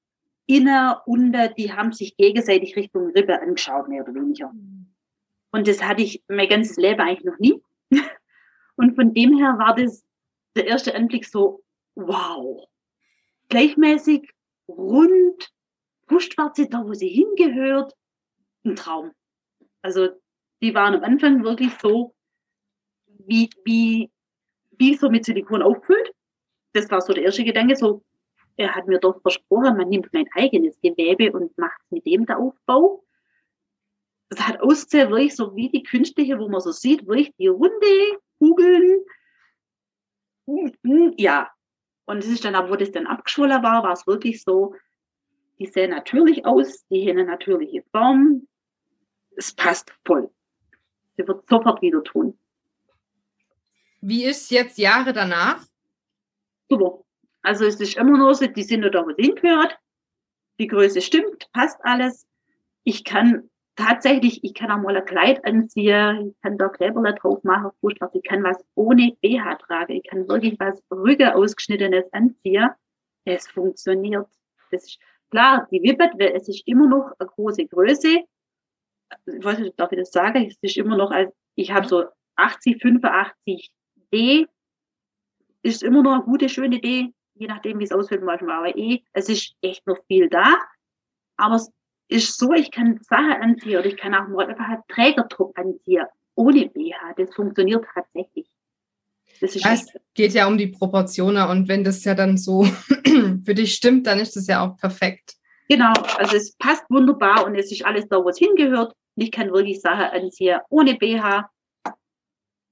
innen, 0.46 0.96
unten, 1.06 1.54
die 1.58 1.72
haben 1.72 1.92
sich 1.92 2.18
gegenseitig 2.18 2.76
Richtung 2.76 3.12
Rippe 3.12 3.42
angeschaut, 3.42 3.88
mehr 3.88 4.04
oder 4.04 4.14
weniger. 4.16 4.52
Und 5.52 5.68
das 5.68 5.84
hatte 5.84 6.02
ich 6.02 6.24
mein 6.28 6.50
ganzes 6.50 6.78
Leben 6.78 7.02
eigentlich 7.02 7.26
noch 7.26 7.40
nie. 7.40 7.62
Und 8.76 8.96
von 8.96 9.14
dem 9.14 9.38
her 9.38 9.56
war 9.60 9.76
das 9.76 10.04
der 10.56 10.68
erste 10.68 10.96
Anblick 10.96 11.26
so, 11.26 11.64
wow. 11.96 12.68
Gleichmäßig, 13.50 14.30
rund, 14.68 15.54
Brustwarze 16.08 16.68
da, 16.68 16.84
wo 16.86 16.94
sie 16.94 17.10
hingehört. 17.10 17.94
Ein 18.66 18.76
Traum. 18.76 19.12
Also, 19.82 20.10
die 20.62 20.74
waren 20.74 20.96
am 20.96 21.04
Anfang 21.04 21.44
wirklich 21.44 21.74
so, 21.82 22.16
wie, 23.28 23.50
wie, 23.64 24.12
wie 24.72 24.96
so 24.96 25.10
mit 25.10 25.26
Silikon 25.26 25.62
aufgefüllt. 25.62 26.14
Das 26.74 26.90
war 26.90 27.02
so 27.02 27.14
der 27.14 27.24
erste 27.24 27.44
Gedanke, 27.44 27.76
so, 27.76 28.04
er 28.58 28.76
hat 28.76 28.88
mir 28.88 29.00
doch 29.00 29.22
versprochen, 29.22 29.78
man 29.78 29.90
nimmt 29.90 30.12
mein 30.14 30.28
eigenes 30.34 30.80
Gewebe 30.82 31.32
und 31.32 31.58
macht 31.58 31.82
mit 31.90 32.06
dem 32.06 32.26
der 32.26 32.40
Aufbau. 32.40 33.04
Das 34.30 34.48
hat 34.48 34.62
ausgesehen 34.62 35.10
wirklich 35.10 35.36
so 35.36 35.56
wie 35.56 35.70
die 35.70 35.84
künstliche, 35.84 36.40
wo 36.40 36.50
man 36.50 36.62
so 36.62 36.72
sieht, 36.72 37.08
wirklich 37.08 37.34
die 37.38 37.48
runde 37.48 38.20
Kugeln. 38.40 39.06
Ja. 41.18 41.50
Und 42.06 42.18
es 42.18 42.28
ist 42.28 42.44
dann, 42.44 42.70
wo 42.70 42.76
das 42.76 42.92
dann 42.92 43.08
abgeschwollen 43.08 43.64
war, 43.64 43.84
war 43.84 43.94
es 43.94 44.06
wirklich 44.06 44.44
so, 44.44 44.76
die 45.60 45.68
sehen 45.68 45.92
natürlich 45.92 46.46
aus, 46.46 46.86
die 46.88 47.08
haben 47.08 47.20
eine 47.20 47.26
natürliche 47.26 47.84
Form. 47.92 48.48
Es 49.36 49.54
passt 49.54 49.94
voll. 50.06 50.30
Sie 51.16 51.28
wird 51.28 51.48
sofort 51.48 51.82
wieder 51.82 52.04
tun. 52.04 52.38
Wie 54.02 54.26
ist 54.26 54.52
jetzt 54.52 54.78
Jahre 54.78 55.14
danach? 55.14 55.66
Super. 56.70 57.03
Also 57.44 57.66
es 57.66 57.80
ist 57.80 57.98
immer 57.98 58.18
nur 58.18 58.34
so, 58.34 58.48
die 58.48 58.64
sind 58.64 58.82
nur 58.82 58.90
da, 58.90 59.06
wo 59.06 59.12
sie 59.12 59.24
hingehört. 59.24 59.78
Die 60.60 60.68
Größe 60.68 61.02
stimmt, 61.02 61.52
passt 61.52 61.78
alles. 61.84 62.26
Ich 62.84 63.04
kann 63.04 63.50
tatsächlich, 63.76 64.44
ich 64.44 64.54
kann 64.54 64.72
auch 64.72 64.82
mal 64.82 64.96
ein 64.96 65.06
Kleid 65.06 65.44
anziehen, 65.46 66.30
ich 66.30 66.42
kann 66.42 66.58
da 66.58 66.70
Kleberle 66.70 67.16
drauf 67.16 67.44
machen, 67.44 67.72
ich 67.82 68.24
kann 68.24 68.44
was 68.44 68.64
ohne 68.76 69.16
BH 69.22 69.56
tragen, 69.56 69.94
ich 69.94 70.04
kann 70.04 70.28
wirklich 70.28 70.60
was 70.60 70.82
Rücken 70.92 71.30
ausgeschnittenes 71.30 72.06
anziehen. 72.14 72.70
Es 73.26 73.48
funktioniert. 73.48 74.28
Das 74.72 74.84
ist 74.84 75.00
klar, 75.32 75.68
die 75.72 75.82
Wippet, 75.82 76.20
es 76.20 76.48
ist 76.48 76.68
immer 76.68 76.88
noch 76.88 77.12
eine 77.18 77.30
große 77.30 77.66
Größe. 77.68 78.24
Ich 79.26 79.44
weiß 79.44 79.60
nicht, 79.60 79.80
darf 79.80 79.92
ich 79.92 80.00
das 80.00 80.12
sagen? 80.12 80.46
Es 80.46 80.58
ist 80.62 80.78
immer 80.78 80.98
noch, 80.98 81.14
ich 81.56 81.72
habe 81.72 81.88
so 81.88 82.06
80, 82.36 82.82
85 82.82 83.74
D, 84.12 84.48
ist 85.62 85.84
immer 85.84 86.04
noch 86.04 86.14
eine 86.14 86.24
gute, 86.24 86.50
schöne 86.50 86.80
D, 86.80 87.14
je 87.36 87.48
nachdem, 87.48 87.80
wie 87.80 87.84
es 87.84 87.92
ausfällt, 87.92 88.24
manchmal 88.24 88.58
aber 88.58 88.78
eh. 88.78 89.02
Es 89.14 89.30
ist 89.30 89.56
echt 89.62 89.86
noch 89.88 89.98
viel 90.08 90.30
da, 90.30 90.58
aber 91.38 91.56
es 91.56 91.72
ist 92.08 92.38
so, 92.38 92.54
ich 92.54 92.72
kann 92.72 93.00
Sachen 93.02 93.32
anziehen 93.32 93.78
oder 93.78 93.88
ich 93.88 93.98
kann 93.98 94.14
auch 94.14 94.28
mal 94.28 94.48
einfach 94.48 94.68
einen 94.68 94.84
Trägerdruck 94.88 95.58
anziehen, 95.58 96.06
ohne 96.36 96.70
BH. 96.70 97.14
Das 97.18 97.34
funktioniert 97.34 97.86
tatsächlich. 97.94 98.48
Das 99.42 99.56
ist 99.56 99.66
Ja, 99.66 99.74
es 99.74 99.88
geht 100.14 100.34
ja 100.34 100.48
um 100.48 100.58
die 100.58 100.68
Proportionen 100.68 101.50
und 101.50 101.68
wenn 101.68 101.84
das 101.84 102.04
ja 102.04 102.14
dann 102.14 102.38
so 102.38 102.64
für 103.46 103.56
dich 103.56 103.74
stimmt, 103.74 104.06
dann 104.08 104.20
ist 104.20 104.36
das 104.36 104.48
ja 104.48 104.66
auch 104.66 104.78
perfekt. 104.78 105.36
genau, 105.68 105.94
also 106.18 106.36
es 106.36 106.56
passt 106.58 106.84
wunderbar 106.90 107.46
und 107.46 107.56
es 107.56 107.72
ist 107.72 107.86
alles 107.86 108.08
da, 108.08 108.24
wo 108.24 108.30
es 108.30 108.38
hingehört. 108.38 108.94
Und 109.16 109.24
ich 109.24 109.32
kann 109.32 109.52
wirklich 109.52 109.82
Sachen 109.82 110.06
anziehen, 110.06 110.60
ohne 110.70 110.96
BH. 110.96 111.50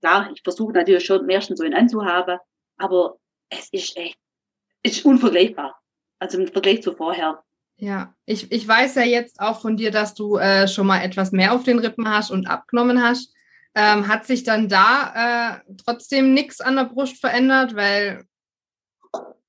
Klar, 0.02 0.32
ich 0.34 0.42
versuche 0.44 0.74
natürlich 0.74 1.06
schon 1.06 1.26
meistens 1.26 1.60
so 1.60 1.66
einen 1.66 1.76
anzuhaben, 1.76 2.40
aber 2.78 3.18
es 3.50 3.70
ist 3.72 3.96
echt, 3.98 4.18
ist 4.84 5.06
unvergleichbar. 5.06 5.80
Also 6.20 6.40
im 6.40 6.48
Vergleich 6.48 6.84
zu 6.84 6.94
vorher. 6.94 7.44
Ja, 7.78 8.14
ich, 8.26 8.52
ich 8.52 8.68
weiß 8.68 8.96
ja 8.96 9.04
jetzt 9.04 9.40
auch 9.40 9.60
von 9.60 9.76
dir, 9.76 9.90
dass 9.90 10.14
du 10.14 10.38
äh, 10.38 10.68
schon 10.68 10.86
mal 10.86 11.02
etwas 11.02 11.32
mehr 11.32 11.54
auf 11.54 11.64
den 11.64 11.80
Rippen 11.80 12.08
hast 12.08 12.30
und 12.30 12.48
abgenommen 12.48 13.02
hast. 13.02 13.34
Ähm, 13.74 14.08
hat 14.08 14.26
sich 14.26 14.44
dann 14.44 14.70
da 14.70 15.62
äh, 15.66 15.74
trotzdem 15.84 16.34
nichts 16.34 16.62
an 16.62 16.76
der 16.76 16.86
Brust 16.86 17.20
verändert? 17.20 17.76
Weil 17.76 18.26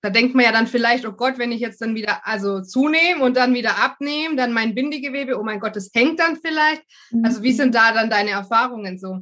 da 0.00 0.10
denkt 0.10 0.34
man 0.34 0.44
ja 0.44 0.52
dann 0.52 0.66
vielleicht, 0.66 1.06
oh 1.06 1.12
Gott, 1.12 1.38
wenn 1.38 1.52
ich 1.52 1.60
jetzt 1.60 1.82
dann 1.82 1.94
wieder 1.94 2.26
also 2.26 2.62
zunehme 2.62 3.22
und 3.22 3.36
dann 3.36 3.54
wieder 3.54 3.84
abnehme, 3.84 4.36
dann 4.36 4.52
mein 4.52 4.74
Bindegewebe, 4.74 5.38
oh 5.38 5.42
mein 5.42 5.60
Gott, 5.60 5.76
das 5.76 5.90
hängt 5.92 6.18
dann 6.18 6.36
vielleicht. 6.36 6.82
Also 7.22 7.42
wie 7.42 7.52
sind 7.52 7.74
da 7.74 7.92
dann 7.92 8.10
deine 8.10 8.30
Erfahrungen 8.30 8.98
so? 8.98 9.20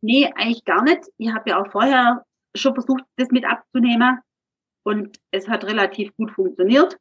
Nee, 0.00 0.30
eigentlich 0.34 0.64
gar 0.64 0.82
nicht. 0.82 1.00
Ich 1.16 1.32
habe 1.32 1.50
ja 1.50 1.60
auch 1.60 1.70
vorher 1.70 2.24
schon 2.54 2.74
versucht, 2.74 3.04
das 3.16 3.30
mit 3.30 3.44
abzunehmen. 3.44 4.18
Und 4.88 5.20
es 5.32 5.46
hat 5.46 5.64
relativ 5.64 6.16
gut 6.16 6.30
funktioniert. 6.30 6.96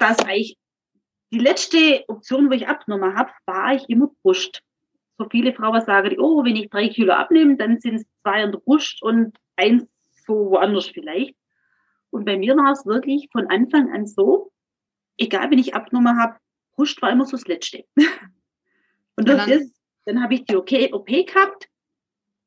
Das 0.00 0.18
eigentlich 0.18 0.58
die 1.32 1.38
letzte 1.38 2.04
Option, 2.08 2.50
wo 2.50 2.52
ich 2.52 2.68
abgenommen 2.68 3.16
habe, 3.16 3.30
war 3.46 3.74
ich 3.74 3.88
immer 3.88 4.10
Brust. 4.22 4.60
So 5.16 5.26
viele 5.30 5.54
Frauen 5.54 5.80
sagen, 5.80 6.20
oh, 6.20 6.44
wenn 6.44 6.56
ich 6.56 6.68
drei 6.68 6.88
Kilo 6.88 7.14
abnehme, 7.14 7.56
dann 7.56 7.80
sind 7.80 7.94
es 7.94 8.06
zwei 8.20 8.44
an 8.44 8.52
der 8.52 8.58
Brust 8.58 9.02
und 9.02 9.34
eins 9.56 9.86
so 10.26 10.50
woanders 10.50 10.88
vielleicht. 10.88 11.34
Und 12.10 12.26
bei 12.26 12.36
mir 12.36 12.54
war 12.54 12.72
es 12.72 12.84
wirklich 12.84 13.30
von 13.32 13.46
Anfang 13.46 13.90
an 13.94 14.06
so, 14.06 14.52
egal 15.16 15.50
wenn 15.50 15.58
ich 15.58 15.74
abgenommen 15.74 16.20
habe, 16.20 16.36
Brust 16.76 17.00
war 17.00 17.10
immer 17.10 17.24
so 17.24 17.38
das 17.38 17.46
Letzte. 17.46 17.86
Und 19.16 19.26
das 19.26 19.48
ist, 19.48 19.74
dann 20.04 20.22
habe 20.22 20.34
ich 20.34 20.44
die 20.44 20.54
OP 20.54 21.08
gehabt 21.08 21.68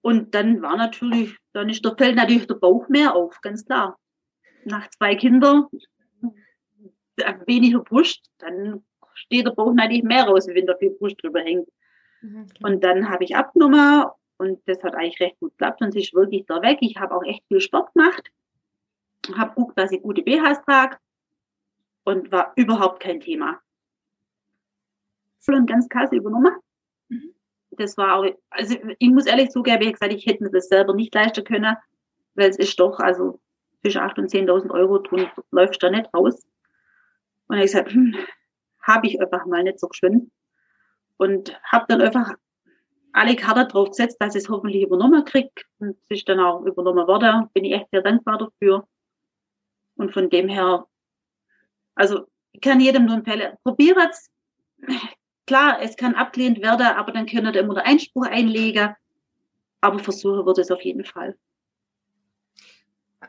und 0.01 0.33
dann 0.33 0.61
war 0.61 0.77
natürlich, 0.77 1.35
dann 1.51 1.69
ist 1.69 1.83
der 1.83 1.95
fällt 1.97 2.15
natürlich 2.15 2.47
der 2.47 2.55
Bauch 2.55 2.87
mehr 2.87 3.13
auf, 3.13 3.41
ganz 3.41 3.65
klar. 3.65 3.97
Nach 4.65 4.89
zwei 4.91 5.15
Kindern, 5.15 5.67
weniger 7.45 7.79
Brust, 7.79 8.29
dann 8.39 8.83
steht 9.13 9.45
der 9.45 9.51
Bauch 9.51 9.73
natürlich 9.73 10.03
mehr 10.03 10.25
raus, 10.25 10.47
wenn 10.47 10.65
da 10.65 10.75
viel 10.77 10.91
Brust 10.91 11.21
drüber 11.21 11.41
hängt. 11.41 11.67
Mhm, 12.21 12.47
und 12.63 12.83
dann 12.83 13.09
habe 13.09 13.23
ich 13.23 13.35
abgenommen 13.35 14.05
und 14.37 14.61
das 14.67 14.83
hat 14.83 14.95
eigentlich 14.95 15.19
recht 15.19 15.39
gut 15.39 15.51
geklappt 15.51 15.81
und 15.81 15.89
es 15.89 15.95
ist 15.95 16.13
wirklich 16.13 16.45
da 16.45 16.61
weg. 16.61 16.79
Ich 16.81 16.97
habe 16.97 17.15
auch 17.15 17.23
echt 17.23 17.43
viel 17.47 17.59
Sport 17.59 17.93
gemacht, 17.93 18.31
habe 19.35 19.49
geguckt, 19.55 19.77
dass 19.77 19.91
ich 19.91 20.01
gute 20.01 20.21
BHs 20.21 20.61
trage 20.65 20.97
und 22.03 22.31
war 22.31 22.53
überhaupt 22.55 23.01
kein 23.01 23.19
Thema. 23.19 23.59
Voll 25.39 25.55
und 25.55 25.67
ganz 25.67 25.89
Kasse 25.89 26.15
übernommen. 26.15 26.53
Mhm. 27.09 27.33
Das 27.71 27.97
war 27.97 28.17
auch, 28.17 28.25
also 28.49 28.75
ich 28.99 29.09
muss 29.09 29.25
ehrlich 29.25 29.49
zugeben, 29.49 29.83
ich 29.83 29.93
gesagt, 29.93 30.13
ich 30.13 30.25
hätte 30.25 30.43
mir 30.43 30.51
das 30.51 30.67
selber 30.67 30.93
nicht 30.93 31.13
leisten 31.13 31.43
können, 31.43 31.75
weil 32.35 32.49
es 32.49 32.57
ist 32.57 32.79
doch, 32.79 32.99
also 32.99 33.39
zwischen 33.81 34.01
8.000 34.01 34.19
und 34.19 34.31
10.000 34.31 34.71
Euro 34.71 34.99
tun, 34.99 35.27
läuft 35.51 35.81
da 35.83 35.89
nicht 35.89 36.13
raus. 36.13 36.45
Und 37.47 37.57
ich 37.57 37.63
gesagt, 37.63 37.91
hm, 37.91 38.15
habe 38.81 39.07
ich 39.07 39.19
einfach 39.19 39.45
mal 39.45 39.63
nicht 39.63 39.79
so 39.79 39.87
geschwind. 39.87 40.31
Und 41.17 41.59
habe 41.63 41.85
dann 41.87 42.01
einfach 42.01 42.33
alle 43.13 43.35
Karte 43.35 43.67
drauf 43.67 43.89
gesetzt, 43.89 44.17
dass 44.19 44.35
ich 44.35 44.43
es 44.43 44.49
hoffentlich 44.49 44.83
übernommen 44.83 45.25
kriege. 45.25 45.51
Und 45.79 45.97
es 46.09 46.19
ist 46.19 46.29
dann 46.29 46.39
auch 46.39 46.63
übernommen 46.65 47.07
worden. 47.07 47.49
Bin 47.53 47.65
ich 47.65 47.73
echt 47.73 47.89
sehr 47.91 48.01
dankbar 48.01 48.37
dafür. 48.37 48.87
Und 49.95 50.13
von 50.13 50.29
dem 50.29 50.47
her, 50.47 50.87
also 51.95 52.25
ich 52.53 52.61
kann 52.61 52.79
jedem 52.79 53.05
nur 53.05 53.15
empfehlen, 53.15 53.57
probiert 53.63 53.97
es. 54.09 54.31
Klar, 55.45 55.81
es 55.81 55.97
kann 55.97 56.15
abgelehnt 56.15 56.61
werden, 56.61 56.85
aber 56.85 57.11
dann 57.11 57.25
könnt 57.25 57.55
ihr 57.55 57.61
immer 57.61 57.75
den 57.75 57.83
Einspruch 57.83 58.25
einlegen. 58.25 58.95
Aber 59.81 59.99
versuchen 59.99 60.45
wird 60.45 60.59
es 60.59 60.71
auf 60.71 60.81
jeden 60.81 61.03
Fall. 61.03 61.35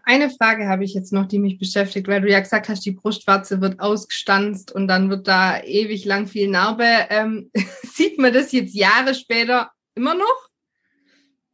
Eine 0.04 0.30
Frage 0.30 0.68
habe 0.68 0.85
ich 0.85 0.94
jetzt 0.94 1.12
noch, 1.12 1.26
die 1.26 1.38
mich 1.38 1.59
beschäftigt, 1.59 2.09
weil 2.09 2.21
du 2.21 2.28
ja 2.28 2.40
gesagt 2.40 2.68
hast, 2.68 2.85
die 2.85 2.92
Brustwarze 2.92 3.61
wird 3.61 3.78
ausgestanzt 3.78 4.73
und 4.73 4.88
dann 4.88 5.11
wird 5.11 5.28
da 5.28 5.62
ewig 5.62 6.04
lang 6.04 6.26
viel 6.26 6.49
Narbe. 6.49 6.87
Ähm, 7.09 7.50
sieht 7.82 8.18
man 8.18 8.32
das 8.32 8.52
jetzt 8.52 8.75
Jahre 8.75 9.14
später 9.14 9.71
immer 9.94 10.14
noch? 10.14 10.49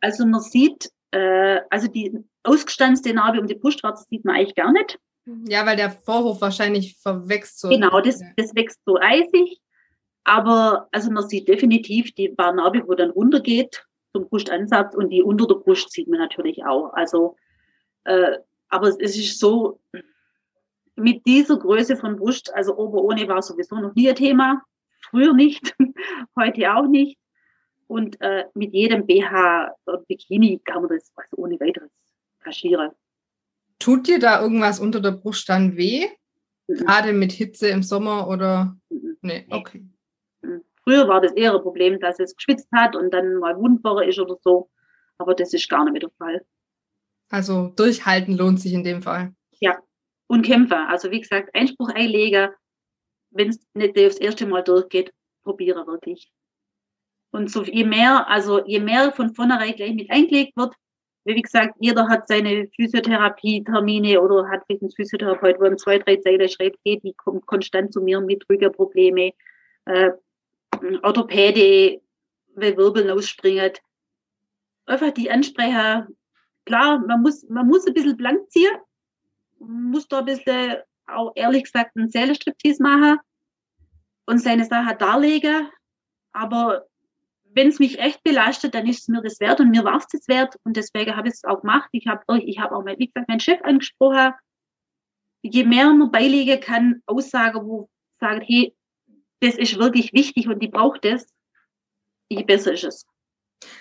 Also 0.00 0.24
man 0.26 0.40
sieht, 0.40 0.90
äh, 1.10 1.60
also 1.68 1.88
die 1.88 2.16
ausgestanzte 2.42 3.12
Narbe 3.12 3.40
um 3.40 3.46
die 3.46 3.54
Brustwarze 3.54 4.06
sieht 4.08 4.24
man 4.24 4.36
eigentlich 4.36 4.54
gar 4.54 4.72
nicht. 4.72 4.98
Ja, 5.46 5.66
weil 5.66 5.76
der 5.76 5.90
Vorhof 5.90 6.40
wahrscheinlich 6.40 6.96
verwächst 7.02 7.60
so. 7.60 7.68
Genau, 7.68 8.00
das, 8.00 8.22
das 8.36 8.54
wächst 8.54 8.80
so 8.86 8.98
eisig. 8.98 9.58
Aber 10.24 10.88
also 10.92 11.10
man 11.10 11.28
sieht 11.28 11.48
definitiv 11.48 12.14
die 12.14 12.34
Narbe, 12.36 12.86
wo 12.86 12.94
dann 12.94 13.10
runtergeht 13.10 13.84
zum 14.12 14.28
Brustansatz 14.28 14.94
und 14.94 15.10
die 15.10 15.22
unter 15.22 15.46
der 15.46 15.56
Brust 15.56 15.92
sieht 15.92 16.08
man 16.08 16.18
natürlich 16.18 16.64
auch. 16.64 16.92
Also 16.94 17.36
äh, 18.08 18.38
aber 18.68 18.88
es 18.88 19.16
ist 19.16 19.38
so, 19.38 19.80
mit 20.96 21.24
dieser 21.26 21.58
Größe 21.58 21.96
von 21.96 22.16
Brust, 22.16 22.52
also 22.54 22.76
Ober 22.76 23.02
ohne 23.02 23.28
war 23.28 23.42
sowieso 23.42 23.76
noch 23.76 23.94
nie 23.94 24.08
ein 24.08 24.16
Thema. 24.16 24.62
Früher 25.10 25.32
nicht, 25.32 25.74
heute 26.36 26.74
auch 26.74 26.86
nicht. 26.86 27.18
Und 27.86 28.20
äh, 28.20 28.44
mit 28.54 28.74
jedem 28.74 29.06
BH 29.06 29.74
oder 29.86 29.98
Bikini 30.08 30.60
kann 30.64 30.82
man 30.82 30.90
das 30.90 31.10
also 31.16 31.36
ohne 31.36 31.58
weiteres 31.60 31.90
kaschieren. 32.40 32.90
Tut 33.78 34.08
dir 34.08 34.18
da 34.18 34.42
irgendwas 34.42 34.80
unter 34.80 35.00
der 35.00 35.12
Brust 35.12 35.48
dann 35.48 35.76
weh? 35.76 36.06
Mhm. 36.66 36.74
Gerade 36.74 37.12
mit 37.12 37.32
Hitze 37.32 37.68
im 37.68 37.82
Sommer 37.82 38.28
oder? 38.28 38.76
Mhm. 38.90 39.16
Nee, 39.22 39.46
okay. 39.50 39.86
Mhm. 40.42 40.64
Früher 40.82 41.08
war 41.08 41.20
das 41.20 41.32
eher 41.32 41.54
ein 41.54 41.62
Problem, 41.62 42.00
dass 42.00 42.18
es 42.18 42.36
geschwitzt 42.36 42.68
hat 42.72 42.96
und 42.96 43.12
dann 43.12 43.36
mal 43.36 43.56
wundbarer 43.56 44.04
ist 44.04 44.18
oder 44.18 44.36
so. 44.42 44.70
Aber 45.18 45.34
das 45.34 45.54
ist 45.54 45.68
gar 45.68 45.84
nicht 45.84 45.92
mehr 45.92 46.00
der 46.00 46.10
Fall. 46.18 46.44
Also 47.28 47.72
durchhalten 47.76 48.36
lohnt 48.36 48.60
sich 48.60 48.72
in 48.72 48.84
dem 48.84 49.02
Fall. 49.02 49.34
Ja, 49.60 49.78
und 50.28 50.46
Kämpfer. 50.46 50.88
Also 50.88 51.10
wie 51.10 51.20
gesagt, 51.20 51.54
Einspruch 51.54 51.90
einlegen, 51.90 52.50
wenn 53.30 53.50
es 53.50 53.60
nicht 53.74 53.96
das 53.96 54.18
erste 54.18 54.46
Mal 54.46 54.62
durchgeht, 54.62 55.12
probiere 55.44 55.86
wirklich. 55.86 56.30
Und 57.30 57.50
so 57.50 57.62
je 57.62 57.84
mehr, 57.84 58.28
also 58.28 58.64
je 58.64 58.80
mehr 58.80 59.12
von 59.12 59.34
vornherein 59.34 59.74
gleich 59.74 59.94
mit 59.94 60.10
eingelegt 60.10 60.56
wird, 60.56 60.74
wie 61.24 61.42
gesagt, 61.42 61.74
jeder 61.78 62.08
hat 62.08 62.26
seine 62.26 62.68
Physiotherapie-Termine 62.74 64.20
oder 64.20 64.48
hat 64.48 64.62
einen 64.70 64.90
Physiotherapeut, 64.90 65.60
wo 65.60 65.64
er 65.64 65.76
zwei, 65.76 65.98
drei 65.98 66.16
Zeilen 66.16 66.48
schreibt, 66.48 66.82
geht, 66.84 67.02
die 67.02 67.12
kommt 67.12 67.46
konstant 67.46 67.92
zu 67.92 68.00
mir 68.00 68.20
mit 68.20 68.48
Rückenprobleme, 68.48 69.32
äh, 69.84 70.10
Orthopäde, 71.02 72.00
weil 72.54 72.76
Wirbel 72.78 73.10
ausspringen. 73.10 73.72
Einfach 74.86 75.10
die 75.10 75.30
ansprechen, 75.30 76.16
klar, 76.68 76.98
man 77.00 77.22
muss, 77.22 77.48
man 77.48 77.66
muss 77.66 77.86
ein 77.86 77.94
bisschen 77.94 78.16
blank 78.16 78.48
ziehen, 78.50 78.70
muss 79.58 80.06
da 80.06 80.20
ein 80.20 80.26
bisschen, 80.26 80.76
auch 81.06 81.32
ehrlich 81.34 81.64
gesagt, 81.64 81.96
einen 81.96 82.10
Seelenstriptease 82.10 82.82
machen 82.82 83.18
und 84.26 84.38
seine 84.38 84.64
Sache 84.64 84.94
darlegen. 84.96 85.68
Aber 86.32 86.86
wenn 87.44 87.68
es 87.68 87.78
mich 87.78 87.98
echt 87.98 88.22
belastet, 88.22 88.74
dann 88.74 88.86
ist 88.86 89.00
es 89.00 89.08
mir 89.08 89.22
das 89.22 89.40
wert 89.40 89.60
und 89.60 89.70
mir 89.70 89.82
war 89.82 89.96
es 89.96 90.06
das 90.06 90.28
wert 90.28 90.56
und 90.64 90.76
deswegen 90.76 91.16
habe 91.16 91.28
ich 91.28 91.34
es 91.34 91.44
auch 91.44 91.62
gemacht. 91.62 91.88
Ich 91.92 92.06
habe 92.06 92.22
ich 92.42 92.58
hab 92.58 92.70
auch, 92.70 92.84
wie 92.84 93.06
gesagt, 93.06 93.28
meinen 93.28 93.40
Chef 93.40 93.60
angesprochen. 93.62 94.32
Je 95.42 95.64
mehr 95.64 95.92
man 95.92 96.10
beilegen 96.10 96.60
kann, 96.60 97.02
Aussagen, 97.06 97.66
wo 97.66 97.88
sagt, 98.20 98.44
hey, 98.46 98.76
das 99.40 99.54
ist 99.56 99.78
wirklich 99.78 100.12
wichtig 100.12 100.48
und 100.48 100.60
die 100.60 100.68
braucht 100.68 101.04
es, 101.04 101.26
je 102.28 102.42
besser 102.42 102.74
ist 102.74 102.84
es. 102.84 103.06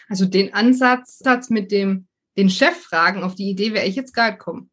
Also 0.08 0.26
den 0.26 0.54
Ansatz 0.54 1.50
mit 1.50 1.72
dem 1.72 2.07
den 2.38 2.50
Chef 2.50 2.78
fragen. 2.78 3.24
Auf 3.24 3.36
die 3.36 3.50
Idee 3.50 3.74
wäre 3.74 3.86
ich 3.86 3.96
jetzt 3.96 4.14
gar 4.14 4.32
gekommen. 4.32 4.70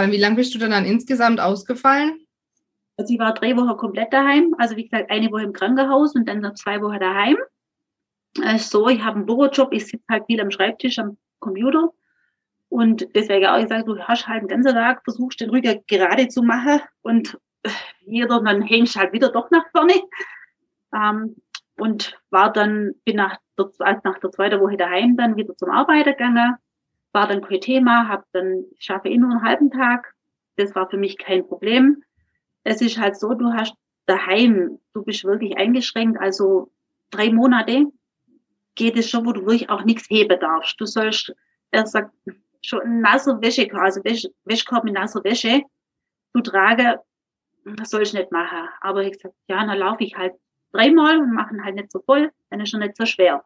Wie 0.00 0.16
lange 0.16 0.36
bist 0.36 0.54
du 0.54 0.58
denn 0.58 0.70
dann 0.70 0.84
insgesamt 0.84 1.40
ausgefallen? 1.40 2.26
Also 2.96 3.14
ich 3.14 3.20
war 3.20 3.34
drei 3.34 3.56
Wochen 3.56 3.76
komplett 3.76 4.12
daheim. 4.12 4.54
Also 4.58 4.76
wie 4.76 4.88
gesagt, 4.88 5.10
eine 5.10 5.30
Woche 5.30 5.44
im 5.44 5.52
Krankenhaus 5.52 6.14
und 6.14 6.28
dann 6.28 6.40
noch 6.40 6.54
zwei 6.54 6.80
Wochen 6.80 6.98
daheim. 6.98 7.36
Also 8.42 8.80
so, 8.80 8.88
ich 8.88 9.02
habe 9.02 9.16
einen 9.16 9.26
Bürojob, 9.26 9.72
ich 9.72 9.86
sitze 9.86 10.04
halt 10.10 10.24
viel 10.26 10.40
am 10.40 10.50
Schreibtisch, 10.50 10.98
am 10.98 11.16
Computer. 11.38 11.90
Und 12.68 13.08
deswegen 13.14 13.46
auch 13.46 13.60
gesagt, 13.60 13.88
du 13.88 13.98
hast 13.98 14.26
halt 14.26 14.42
den 14.42 14.48
ganzen 14.48 14.74
Tag, 14.74 15.02
versuchst 15.04 15.40
den 15.40 15.50
Rücken 15.50 15.82
gerade 15.86 16.28
zu 16.28 16.42
machen 16.42 16.80
und 17.02 17.38
jeder, 18.04 18.40
dann 18.42 18.62
hängst 18.62 18.94
du 18.94 19.00
halt 19.00 19.12
wieder 19.12 19.30
doch 19.30 19.50
nach 19.50 19.64
vorne. 19.72 19.94
Ähm, 20.94 21.36
und 21.78 22.18
war 22.30 22.52
dann, 22.52 22.94
bin 23.04 23.16
nach 23.16 23.38
der, 23.58 23.70
nach 24.04 24.18
der 24.18 24.30
zweiten 24.30 24.60
Woche 24.60 24.76
daheim 24.76 25.16
dann 25.16 25.36
wieder 25.36 25.56
zum 25.56 25.70
Arbeiten 25.70 26.10
gegangen, 26.10 26.56
war 27.12 27.26
dann 27.26 27.42
kein 27.42 27.60
Thema, 27.60 28.08
habe 28.08 28.24
dann, 28.32 28.64
ich 28.76 28.84
schaffe 28.84 29.08
eh 29.08 29.16
nur 29.16 29.30
einen 29.30 29.42
halben 29.42 29.70
Tag, 29.70 30.14
das 30.56 30.74
war 30.74 30.88
für 30.90 30.96
mich 30.96 31.16
kein 31.18 31.46
Problem. 31.46 32.02
Es 32.64 32.80
ist 32.80 32.98
halt 32.98 33.16
so, 33.16 33.34
du 33.34 33.52
hast 33.52 33.74
daheim, 34.06 34.78
du 34.92 35.02
bist 35.04 35.24
wirklich 35.24 35.56
eingeschränkt, 35.56 36.20
also 36.20 36.70
drei 37.10 37.32
Monate 37.32 37.86
geht 38.74 38.96
es 38.96 39.08
schon, 39.08 39.26
wo 39.26 39.32
du 39.32 39.42
wirklich 39.42 39.70
auch 39.70 39.84
nichts 39.84 40.08
heben 40.08 40.38
darfst. 40.38 40.80
Du 40.80 40.86
sollst, 40.86 41.34
er 41.70 41.86
sagt, 41.86 42.12
schon 42.62 42.80
eine 42.82 43.00
nasse 43.00 43.40
Wäsche, 43.40 43.68
also 43.72 44.02
Wäschkorb 44.44 44.84
mit 44.84 44.94
nasser 44.94 45.22
Wäsche 45.24 45.62
zu 46.32 46.42
tragen, 46.42 46.96
das 47.76 47.90
soll 47.90 48.02
ich 48.02 48.12
nicht 48.12 48.32
machen. 48.32 48.68
Aber 48.80 49.02
ich 49.02 49.12
gesagt, 49.12 49.34
ja, 49.48 49.64
dann 49.64 49.78
laufe 49.78 50.04
ich 50.04 50.16
halt 50.16 50.34
dreimal 50.72 51.18
und 51.18 51.32
machen 51.32 51.64
halt 51.64 51.76
nicht 51.76 51.90
so 51.90 52.00
voll, 52.00 52.30
dann 52.50 52.60
ist 52.60 52.70
schon 52.70 52.80
nicht 52.80 52.96
so 52.96 53.06
schwer. 53.06 53.44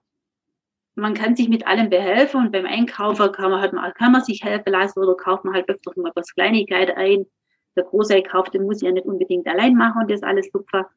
Man 0.95 1.15
kann 1.15 1.37
sich 1.37 1.49
mit 1.49 1.67
allem 1.67 1.89
behelfen 1.89 2.41
und 2.41 2.53
beim 2.53 2.67
Einkaufen 2.67 3.33
kann 3.33 3.51
man 3.51 3.61
halt 3.61 3.73
mal, 3.73 3.93
kann 3.93 4.13
man 4.13 4.23
sich 4.23 4.45
helfen 4.45 4.73
lassen 4.73 4.99
oder 5.01 5.17
kauft 5.17 5.45
man 5.45 5.55
halt 5.55 5.69
öfter 5.69 5.93
mal 5.97 6.13
was 6.15 6.35
Kleinigkeit 6.35 6.95
ein. 6.97 7.27
Der 7.77 7.85
Große 7.85 8.23
kauft, 8.23 8.53
den 8.53 8.65
muss 8.65 8.83
ich 8.83 8.87
ja 8.87 8.93
nicht 8.93 9.07
unbedingt 9.07 9.47
allein 9.47 9.75
machen 9.75 10.03
und 10.03 10.11
das 10.11 10.23
alles 10.23 10.51
super. 10.53 10.91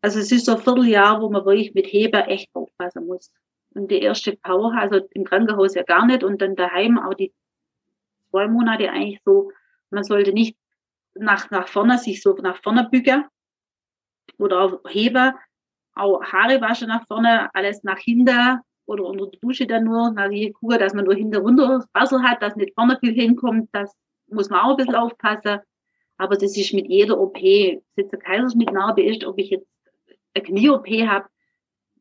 Also 0.00 0.18
es 0.18 0.32
ist 0.32 0.46
so 0.46 0.52
ein 0.52 0.58
Vierteljahr, 0.58 1.20
wo 1.20 1.30
man 1.30 1.44
wirklich 1.44 1.74
mit 1.74 1.86
Heber 1.86 2.28
echt 2.28 2.48
aufpassen 2.54 3.06
muss. 3.06 3.32
Und 3.74 3.90
die 3.90 4.00
erste 4.00 4.36
Power, 4.36 4.74
also 4.74 5.00
im 5.10 5.24
Krankenhaus 5.24 5.74
ja 5.74 5.82
gar 5.82 6.06
nicht 6.06 6.24
und 6.24 6.42
dann 6.42 6.56
daheim 6.56 6.98
auch 6.98 7.14
die 7.14 7.32
zwei 8.30 8.48
Monate 8.48 8.90
eigentlich 8.90 9.20
so, 9.24 9.52
man 9.90 10.02
sollte 10.02 10.32
nicht 10.32 10.56
nach, 11.14 11.50
nach 11.50 11.68
vorne, 11.68 11.98
sich 11.98 12.22
so 12.22 12.34
nach 12.34 12.60
vorne 12.62 12.88
bücken, 12.90 13.24
oder 14.38 14.62
auf 14.62 14.80
Heber, 14.88 15.34
auch 15.94 16.22
Haare 16.22 16.60
waschen 16.60 16.88
nach 16.88 17.06
vorne, 17.06 17.48
alles 17.54 17.82
nach 17.82 17.98
hinten 17.98 18.60
oder 18.86 19.04
unter 19.04 19.26
der 19.26 19.40
Dusche 19.40 19.66
dann 19.66 19.84
nur. 19.84 20.12
Also 20.16 20.32
ich 20.32 20.52
gucke, 20.54 20.78
dass 20.78 20.94
man 20.94 21.04
nur 21.04 21.14
hinter 21.14 21.40
runter 21.40 21.84
Wasser 21.92 22.22
hat, 22.22 22.42
dass 22.42 22.56
nicht 22.56 22.74
vorne 22.74 22.98
viel 23.00 23.12
hinkommt. 23.12 23.68
Das 23.72 23.94
muss 24.28 24.50
man 24.50 24.60
auch 24.60 24.70
ein 24.70 24.76
bisschen 24.76 24.94
aufpassen. 24.94 25.60
Aber 26.18 26.36
das 26.36 26.56
ist 26.56 26.72
mit 26.72 26.86
jeder 26.86 27.18
OP, 27.18 27.38
jetzt 27.38 27.84
der 27.96 28.18
Kaiserschnittnarbe 28.18 29.02
ist, 29.02 29.24
ob 29.24 29.38
ich 29.38 29.50
jetzt 29.50 29.68
eine 30.34 30.44
Knie-OP 30.44 30.86
habe, 31.06 31.26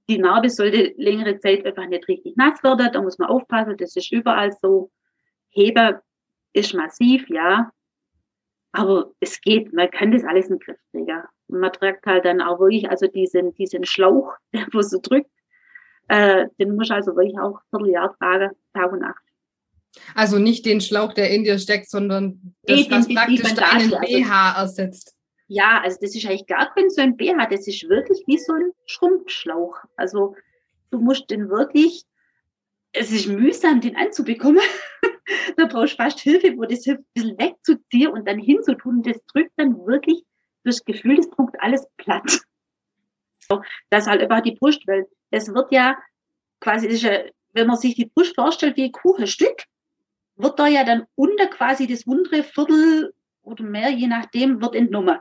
die 0.08 0.18
Narbe 0.18 0.50
sollte 0.50 0.94
längere 0.98 1.40
Zeit 1.40 1.66
einfach 1.66 1.88
nicht 1.88 2.08
richtig 2.08 2.38
nass 2.38 2.64
werden. 2.64 2.90
Da 2.92 3.02
muss 3.02 3.18
man 3.18 3.30
aufpassen. 3.30 3.76
Das 3.78 3.96
ist 3.96 4.12
überall 4.12 4.52
so. 4.62 4.92
Heben 5.50 5.98
ist 6.54 6.74
massiv, 6.74 7.28
ja. 7.30 7.72
Aber 8.72 9.12
es 9.20 9.40
geht, 9.42 9.74
man 9.74 9.90
kann 9.90 10.12
das 10.12 10.24
alles 10.24 10.48
in 10.48 10.58
den 10.58 10.60
Griff 10.60 10.78
kriegen. 10.92 11.24
Und 11.48 11.60
man 11.60 11.72
trägt 11.72 12.06
halt 12.06 12.26
dann 12.26 12.42
auch 12.42 12.60
wirklich, 12.60 12.90
also 12.90 13.08
diesen, 13.08 13.54
diesen 13.56 13.86
Schlauch, 13.86 14.34
der 14.54 14.68
wo 14.72 14.82
so 14.82 15.00
drückt, 15.02 15.30
äh, 16.08 16.48
den 16.60 16.76
muss 16.76 16.92
also 16.92 17.16
wirklich 17.16 17.38
auch 17.40 17.60
Vierteljahr 17.70 18.16
tragen, 18.18 18.52
Tag 18.74 18.92
und 18.92 19.00
Nacht. 19.00 19.22
Also 20.14 20.40
nicht 20.40 20.66
den 20.66 20.82
Schlauch, 20.82 21.14
der 21.14 21.30
in 21.32 21.44
dir 21.44 21.58
steckt, 21.58 21.90
sondern 21.90 22.56
das, 22.64 22.78
nee, 22.78 22.88
was 22.90 23.08
praktisch 23.08 23.54
deinen 23.54 23.90
BH 23.90 24.54
also, 24.54 24.62
ersetzt. 24.62 25.16
Ja, 25.48 25.82
also 25.82 25.98
das 26.02 26.16
ist 26.16 26.26
eigentlich 26.26 26.48
gar 26.48 26.74
kein 26.74 26.90
so 26.90 27.02
ein 27.02 27.16
BH, 27.16 27.48
das 27.48 27.68
ist 27.68 27.88
wirklich 27.88 28.24
wie 28.28 28.38
so 28.38 28.54
ein 28.54 28.72
Schrumpfschlauch. 28.88 29.78
Also 29.96 30.36
du 30.92 31.00
musst 31.00 31.30
den 31.30 31.50
wirklich, 31.50 32.04
es 32.92 33.12
ist 33.12 33.28
mühsam, 33.28 33.80
den 33.80 33.96
anzubekommen. 33.96 34.62
da 35.58 35.66
brauchst 35.66 35.94
du 35.94 35.98
fast 35.98 36.20
Hilfe, 36.20 36.58
wo 36.58 36.64
das 36.64 36.84
hilft, 36.84 37.02
ein 37.02 37.06
bisschen 37.14 37.38
wegzuziehen 37.38 38.12
und 38.12 38.28
dann 38.28 38.40
hinzutun. 38.40 39.04
Das 39.04 39.18
drückt 39.32 39.52
dann 39.58 39.78
wirklich 39.86 40.24
das 40.66 40.84
Gefühl, 40.84 41.18
das 41.18 41.30
druckt 41.30 41.60
alles 41.60 41.88
platt. 41.98 42.24
So, 43.48 43.62
das 43.92 44.06
ist 44.06 44.10
halt 44.10 44.24
einfach 44.24 44.42
die 44.42 44.56
Brust, 44.56 44.82
weil 44.88 45.06
es 45.30 45.54
wird 45.54 45.72
ja 45.72 46.00
quasi, 46.60 46.88
ist 46.88 47.04
ja, 47.04 47.26
wenn 47.54 47.68
man 47.68 47.78
sich 47.78 47.94
die 47.94 48.08
Brust 48.08 48.34
vorstellt 48.34 48.76
wie 48.76 48.86
ein 48.86 48.92
Kuchenstück, 48.92 49.66
wird 50.36 50.58
da 50.58 50.66
ja 50.66 50.84
dann 50.84 51.06
unter 51.14 51.46
quasi 51.46 51.86
das 51.86 52.06
untere 52.06 52.42
Viertel 52.42 53.14
oder 53.44 53.64
mehr, 53.64 53.90
je 53.90 54.08
nachdem, 54.08 54.62
wird 54.62 54.74
entnommen. 54.74 55.20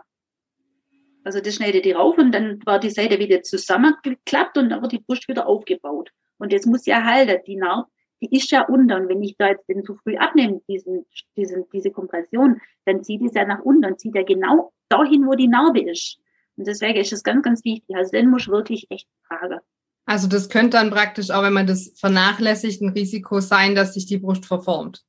Also 1.25 1.41
das 1.41 1.55
schneidet 1.57 1.85
die 1.85 1.93
rauf 1.93 2.19
und 2.19 2.33
dann 2.33 2.65
war 2.67 2.79
die 2.79 2.91
Seite 2.91 3.19
wieder 3.19 3.43
zusammengeklappt 3.43 4.59
und 4.59 4.69
dann 4.69 4.83
wird 4.83 4.93
die 4.93 5.01
Brust 5.01 5.29
wieder 5.29 5.47
aufgebaut. 5.47 6.11
Und 6.39 6.53
das 6.53 6.67
muss 6.67 6.85
ja 6.87 7.03
halten. 7.03 7.43
Die 7.47 7.57
Narbe, 7.57 7.89
die 8.25 8.37
ist 8.37 8.51
ja 8.51 8.67
unter. 8.67 8.97
Und 8.97 9.09
wenn 9.09 9.23
ich 9.23 9.37
da 9.37 9.49
jetzt 9.49 9.69
den 9.69 9.85
zu 9.85 9.95
früh 9.97 10.17
abnehme, 10.17 10.61
diesen, 10.69 11.07
diesen, 11.37 11.65
diese 11.73 11.91
Kompression, 11.91 12.61
dann 12.85 13.03
zieht 13.03 13.23
es 13.23 13.35
ja 13.35 13.45
nach 13.45 13.61
unten 13.61 13.85
und 13.85 14.01
zieht 14.01 14.15
ja 14.15 14.23
genau 14.23 14.73
dahin, 14.89 15.27
wo 15.27 15.35
die 15.35 15.49
Narbe 15.49 15.81
ist. 15.81 16.19
Und 16.57 16.67
deswegen 16.67 16.99
ist 16.99 17.13
es 17.13 17.23
ganz, 17.23 17.43
ganz 17.43 17.65
wichtig. 17.65 17.95
Also 17.97 18.13
den 18.13 18.31
muss 18.31 18.43
ich 18.43 18.49
wirklich 18.49 18.87
echt 18.91 19.09
tragen. 19.29 19.61
Also 20.07 20.29
das 20.29 20.49
könnte 20.49 20.77
dann 20.77 20.91
praktisch 20.91 21.31
auch, 21.31 21.43
wenn 21.43 21.53
man 21.53 21.67
das 21.67 21.93
vernachlässigt, 21.97 22.83
ein 22.83 22.91
Risiko 22.91 23.41
sein, 23.41 23.75
dass 23.75 23.95
sich 23.95 24.07
die 24.07 24.19
Brust 24.19 24.45
verformt. 24.45 25.03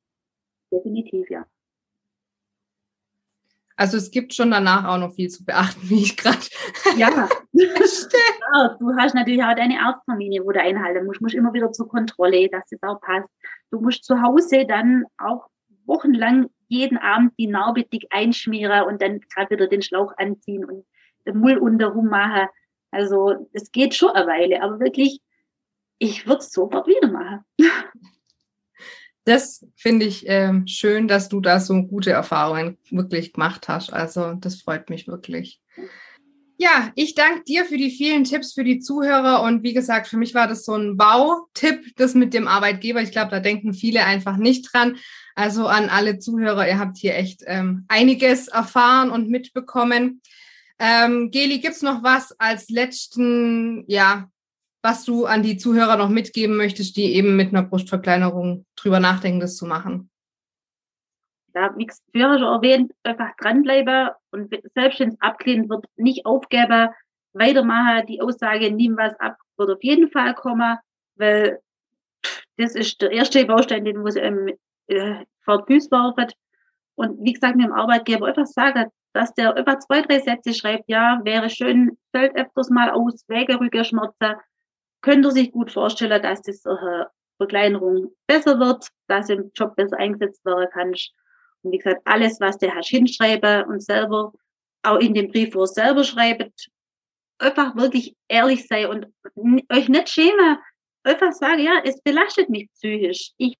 Definitiv, 0.71 1.29
ja. 1.29 1.45
Also 3.77 3.97
es 3.97 4.09
gibt 4.11 4.33
schon 4.33 4.51
danach 4.51 4.85
auch 4.85 4.97
noch 4.97 5.13
viel 5.13 5.29
zu 5.29 5.43
beachten, 5.43 5.81
wie 5.89 6.03
ich 6.03 6.17
gerade. 6.17 6.37
Ja. 6.97 7.09
ja. 7.09 7.29
Du 8.79 8.95
hast 8.97 9.15
natürlich 9.15 9.43
auch 9.43 9.55
deine 9.55 9.79
Arzttermine, 9.81 10.45
wo 10.45 10.51
du 10.51 10.61
einhalten 10.61 11.05
musst. 11.05 11.19
Du 11.19 11.25
musst 11.25 11.35
immer 11.35 11.53
wieder 11.53 11.71
zur 11.71 11.89
Kontrolle, 11.89 12.49
dass 12.49 12.71
es 12.71 12.81
auch 12.83 13.01
passt. 13.01 13.27
Du 13.71 13.81
musst 13.81 14.05
zu 14.05 14.21
Hause 14.21 14.65
dann 14.65 15.03
auch 15.17 15.47
wochenlang 15.85 16.49
jeden 16.67 16.97
Abend 16.97 17.33
die 17.37 17.47
Narbe 17.47 17.83
dick 17.83 18.07
einschmieren 18.11 18.83
und 18.87 19.01
dann 19.01 19.19
gerade 19.19 19.51
wieder 19.51 19.67
den 19.67 19.81
Schlauch 19.81 20.13
anziehen 20.17 20.65
und 20.65 20.85
den 21.27 21.37
Mull 21.37 21.57
unterrum 21.57 22.07
machen. 22.07 22.47
Also 22.91 23.49
es 23.51 23.71
geht 23.71 23.93
schon 23.93 24.11
eine 24.11 24.27
Weile, 24.27 24.61
aber 24.63 24.79
wirklich, 24.79 25.19
ich 25.99 26.27
würde 26.27 26.39
es 26.39 26.51
sofort 26.51 26.87
wieder 26.87 27.09
machen. 27.09 27.43
Das 29.25 29.65
finde 29.75 30.05
ich 30.05 30.27
äh, 30.29 30.53
schön, 30.67 31.07
dass 31.07 31.29
du 31.29 31.41
da 31.41 31.59
so 31.59 31.83
gute 31.83 32.11
Erfahrungen 32.11 32.77
wirklich 32.91 33.33
gemacht 33.33 33.67
hast. 33.67 33.91
Also 33.91 34.33
das 34.33 34.61
freut 34.61 34.89
mich 34.89 35.07
wirklich. 35.07 35.59
Ja, 36.57 36.91
ich 36.95 37.15
danke 37.15 37.43
dir 37.43 37.65
für 37.65 37.75
die 37.75 37.89
vielen 37.89 38.23
Tipps 38.23 38.53
für 38.53 38.63
die 38.63 38.79
Zuhörer 38.79 39.41
und 39.41 39.63
wie 39.63 39.73
gesagt, 39.73 40.07
für 40.07 40.15
mich 40.15 40.33
war 40.33 40.47
das 40.47 40.63
so 40.63 40.73
ein 40.73 40.95
Bautipp, 40.95 41.81
das 41.97 42.13
mit 42.13 42.33
dem 42.33 42.47
Arbeitgeber. 42.47 43.01
Ich 43.01 43.11
glaube, 43.11 43.31
da 43.31 43.41
denken 43.41 43.73
viele 43.73 44.05
einfach 44.05 44.37
nicht 44.37 44.71
dran. 44.71 44.95
Also 45.35 45.67
an 45.67 45.89
alle 45.89 46.17
Zuhörer, 46.17 46.65
ihr 46.65 46.79
habt 46.79 46.97
hier 46.97 47.15
echt 47.15 47.41
ähm, 47.45 47.83
einiges 47.89 48.47
erfahren 48.47 49.09
und 49.09 49.29
mitbekommen. 49.29 50.21
Ähm, 50.79 51.29
Geli, 51.29 51.59
gibt's 51.59 51.81
noch 51.81 52.03
was 52.03 52.31
als 52.39 52.69
letzten, 52.69 53.83
ja, 53.87 54.29
was 54.85 55.03
du 55.03 55.25
an 55.25 55.41
die 55.41 55.57
Zuhörer 55.57 55.97
noch 55.97 56.09
mitgeben 56.09 56.57
möchtest, 56.57 56.95
die 56.95 57.15
eben 57.15 57.35
mit 57.35 57.49
einer 57.49 57.63
Brustverkleinerung 57.63 58.67
drüber 58.75 58.99
nachdenken, 58.99 59.39
das 59.39 59.57
zu 59.57 59.65
machen? 59.65 60.11
Ja, 61.55 61.73
wie 61.75 61.89
früher 62.11 62.37
schon 62.37 62.47
erwähnt, 62.47 62.91
einfach 63.01 63.31
dranbleiben 63.37 64.09
und 64.29 64.53
selbst 64.75 64.99
wenn 64.99 65.09
es 65.09 65.21
abgelehnt 65.21 65.69
wird, 65.69 65.85
nicht 65.95 66.25
aufgeben, 66.25 66.89
weitermachen. 67.33 68.05
Die 68.07 68.21
Aussage, 68.21 68.71
nimm 68.71 68.95
was 68.95 69.19
ab, 69.19 69.37
wird 69.57 69.71
auf 69.71 69.83
jeden 69.83 70.11
Fall 70.11 70.35
kommen, 70.35 70.77
weil 71.15 71.59
das 72.57 72.75
ist 72.75 73.01
der 73.01 73.11
erste 73.11 73.43
Baustein, 73.45 73.85
den 73.85 73.97
muss 73.97 74.15
ähm, 74.15 74.53
äh, 74.87 75.25
vor 75.43 75.65
die 75.65 75.79
werfen. 75.79 76.31
Und 76.95 77.23
wie 77.23 77.33
gesagt, 77.33 77.55
mit 77.55 77.65
dem 77.65 77.73
Arbeitgeber 77.73 78.27
einfach 78.27 78.45
sagen, 78.45 78.91
dass 79.13 79.33
der 79.33 79.55
über 79.57 79.79
zwei, 79.79 80.01
drei 80.01 80.19
Sätze 80.19 80.53
schreibt, 80.53 80.83
ja, 80.87 81.19
wäre 81.23 81.49
schön, 81.49 81.97
fällt 82.11 82.35
öfters 82.35 82.69
mal 82.69 82.91
aus, 82.91 83.23
wegen 83.27 83.55
Rückenschmerzen, 83.55 84.35
könnte 85.05 85.31
sich 85.31 85.51
gut 85.51 85.71
vorstellen, 85.71 86.21
dass 86.21 86.41
diese 86.41 86.71
äh, 86.71 87.05
Verkleinerung 87.37 88.11
besser 88.25 88.59
wird, 88.59 88.87
dass 89.07 89.29
im 89.29 89.51
Job 89.53 89.75
besser 89.75 89.97
eingesetzt 89.97 90.43
werden 90.43 90.67
kann. 90.73 90.95
Und 91.61 91.71
wie 91.71 91.77
gesagt, 91.77 92.01
alles, 92.05 92.39
was 92.39 92.57
der 92.57 92.73
hast 92.73 92.89
hinschreiben 92.89 93.65
und 93.65 93.83
selber, 93.83 94.33
auch 94.81 94.97
in 94.97 95.13
dem 95.13 95.31
Brief, 95.31 95.53
wo 95.53 95.61
er 95.61 95.67
selber 95.67 96.03
schreibt, 96.03 96.69
einfach 97.37 97.75
wirklich 97.75 98.15
ehrlich 98.27 98.67
sei 98.67 98.87
und 98.89 99.05
euch 99.71 99.89
nicht 99.89 100.09
schämen. 100.09 100.57
Einfach 101.03 101.33
sagen, 101.33 101.61
ja, 101.61 101.81
es 101.83 102.01
belastet 102.01 102.49
mich 102.49 102.71
psychisch. 102.73 103.31
Ich 103.37 103.55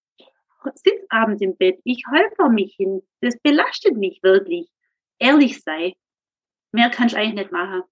sitze 0.74 1.06
abends 1.10 1.44
im 1.44 1.56
Bett, 1.58 1.80
ich 1.84 2.04
heul 2.12 2.28
vor 2.36 2.50
mich 2.50 2.74
hin. 2.76 3.04
Das 3.22 3.38
belastet 3.44 3.98
mich 3.98 4.20
wirklich 4.24 4.68
ehrlich 5.20 5.62
sei. 5.62 5.94
Mehr 6.72 6.90
kann 6.90 7.08
ich 7.08 7.16
eigentlich 7.16 7.36
nicht 7.36 7.52
machen. 7.52 7.84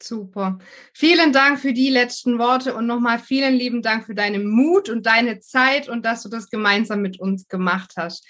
Super. 0.00 0.58
Vielen 0.94 1.32
Dank 1.32 1.58
für 1.58 1.72
die 1.72 1.90
letzten 1.90 2.38
Worte 2.38 2.74
und 2.74 2.86
nochmal 2.86 3.18
vielen 3.18 3.54
lieben 3.54 3.82
Dank 3.82 4.06
für 4.06 4.14
deinen 4.14 4.48
Mut 4.48 4.88
und 4.88 5.06
deine 5.06 5.40
Zeit 5.40 5.88
und 5.88 6.04
dass 6.04 6.22
du 6.22 6.28
das 6.28 6.50
gemeinsam 6.50 7.02
mit 7.02 7.18
uns 7.18 7.48
gemacht 7.48 7.94
hast. 7.96 8.24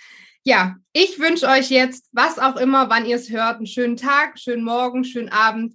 Ja, 0.45 0.77
ich 0.93 1.19
wünsche 1.19 1.47
euch 1.47 1.69
jetzt, 1.69 2.09
was 2.13 2.39
auch 2.39 2.57
immer, 2.57 2.89
wann 2.89 3.05
ihr 3.05 3.17
es 3.17 3.29
hört, 3.29 3.57
einen 3.57 3.67
schönen 3.67 3.97
Tag, 3.97 4.39
schönen 4.39 4.65
Morgen, 4.65 5.05
schönen 5.05 5.29
Abend. 5.29 5.75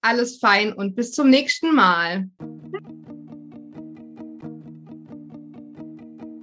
Alles 0.00 0.38
fein 0.38 0.72
und 0.72 0.94
bis 0.94 1.10
zum 1.10 1.30
nächsten 1.30 1.74
Mal. 1.74 2.30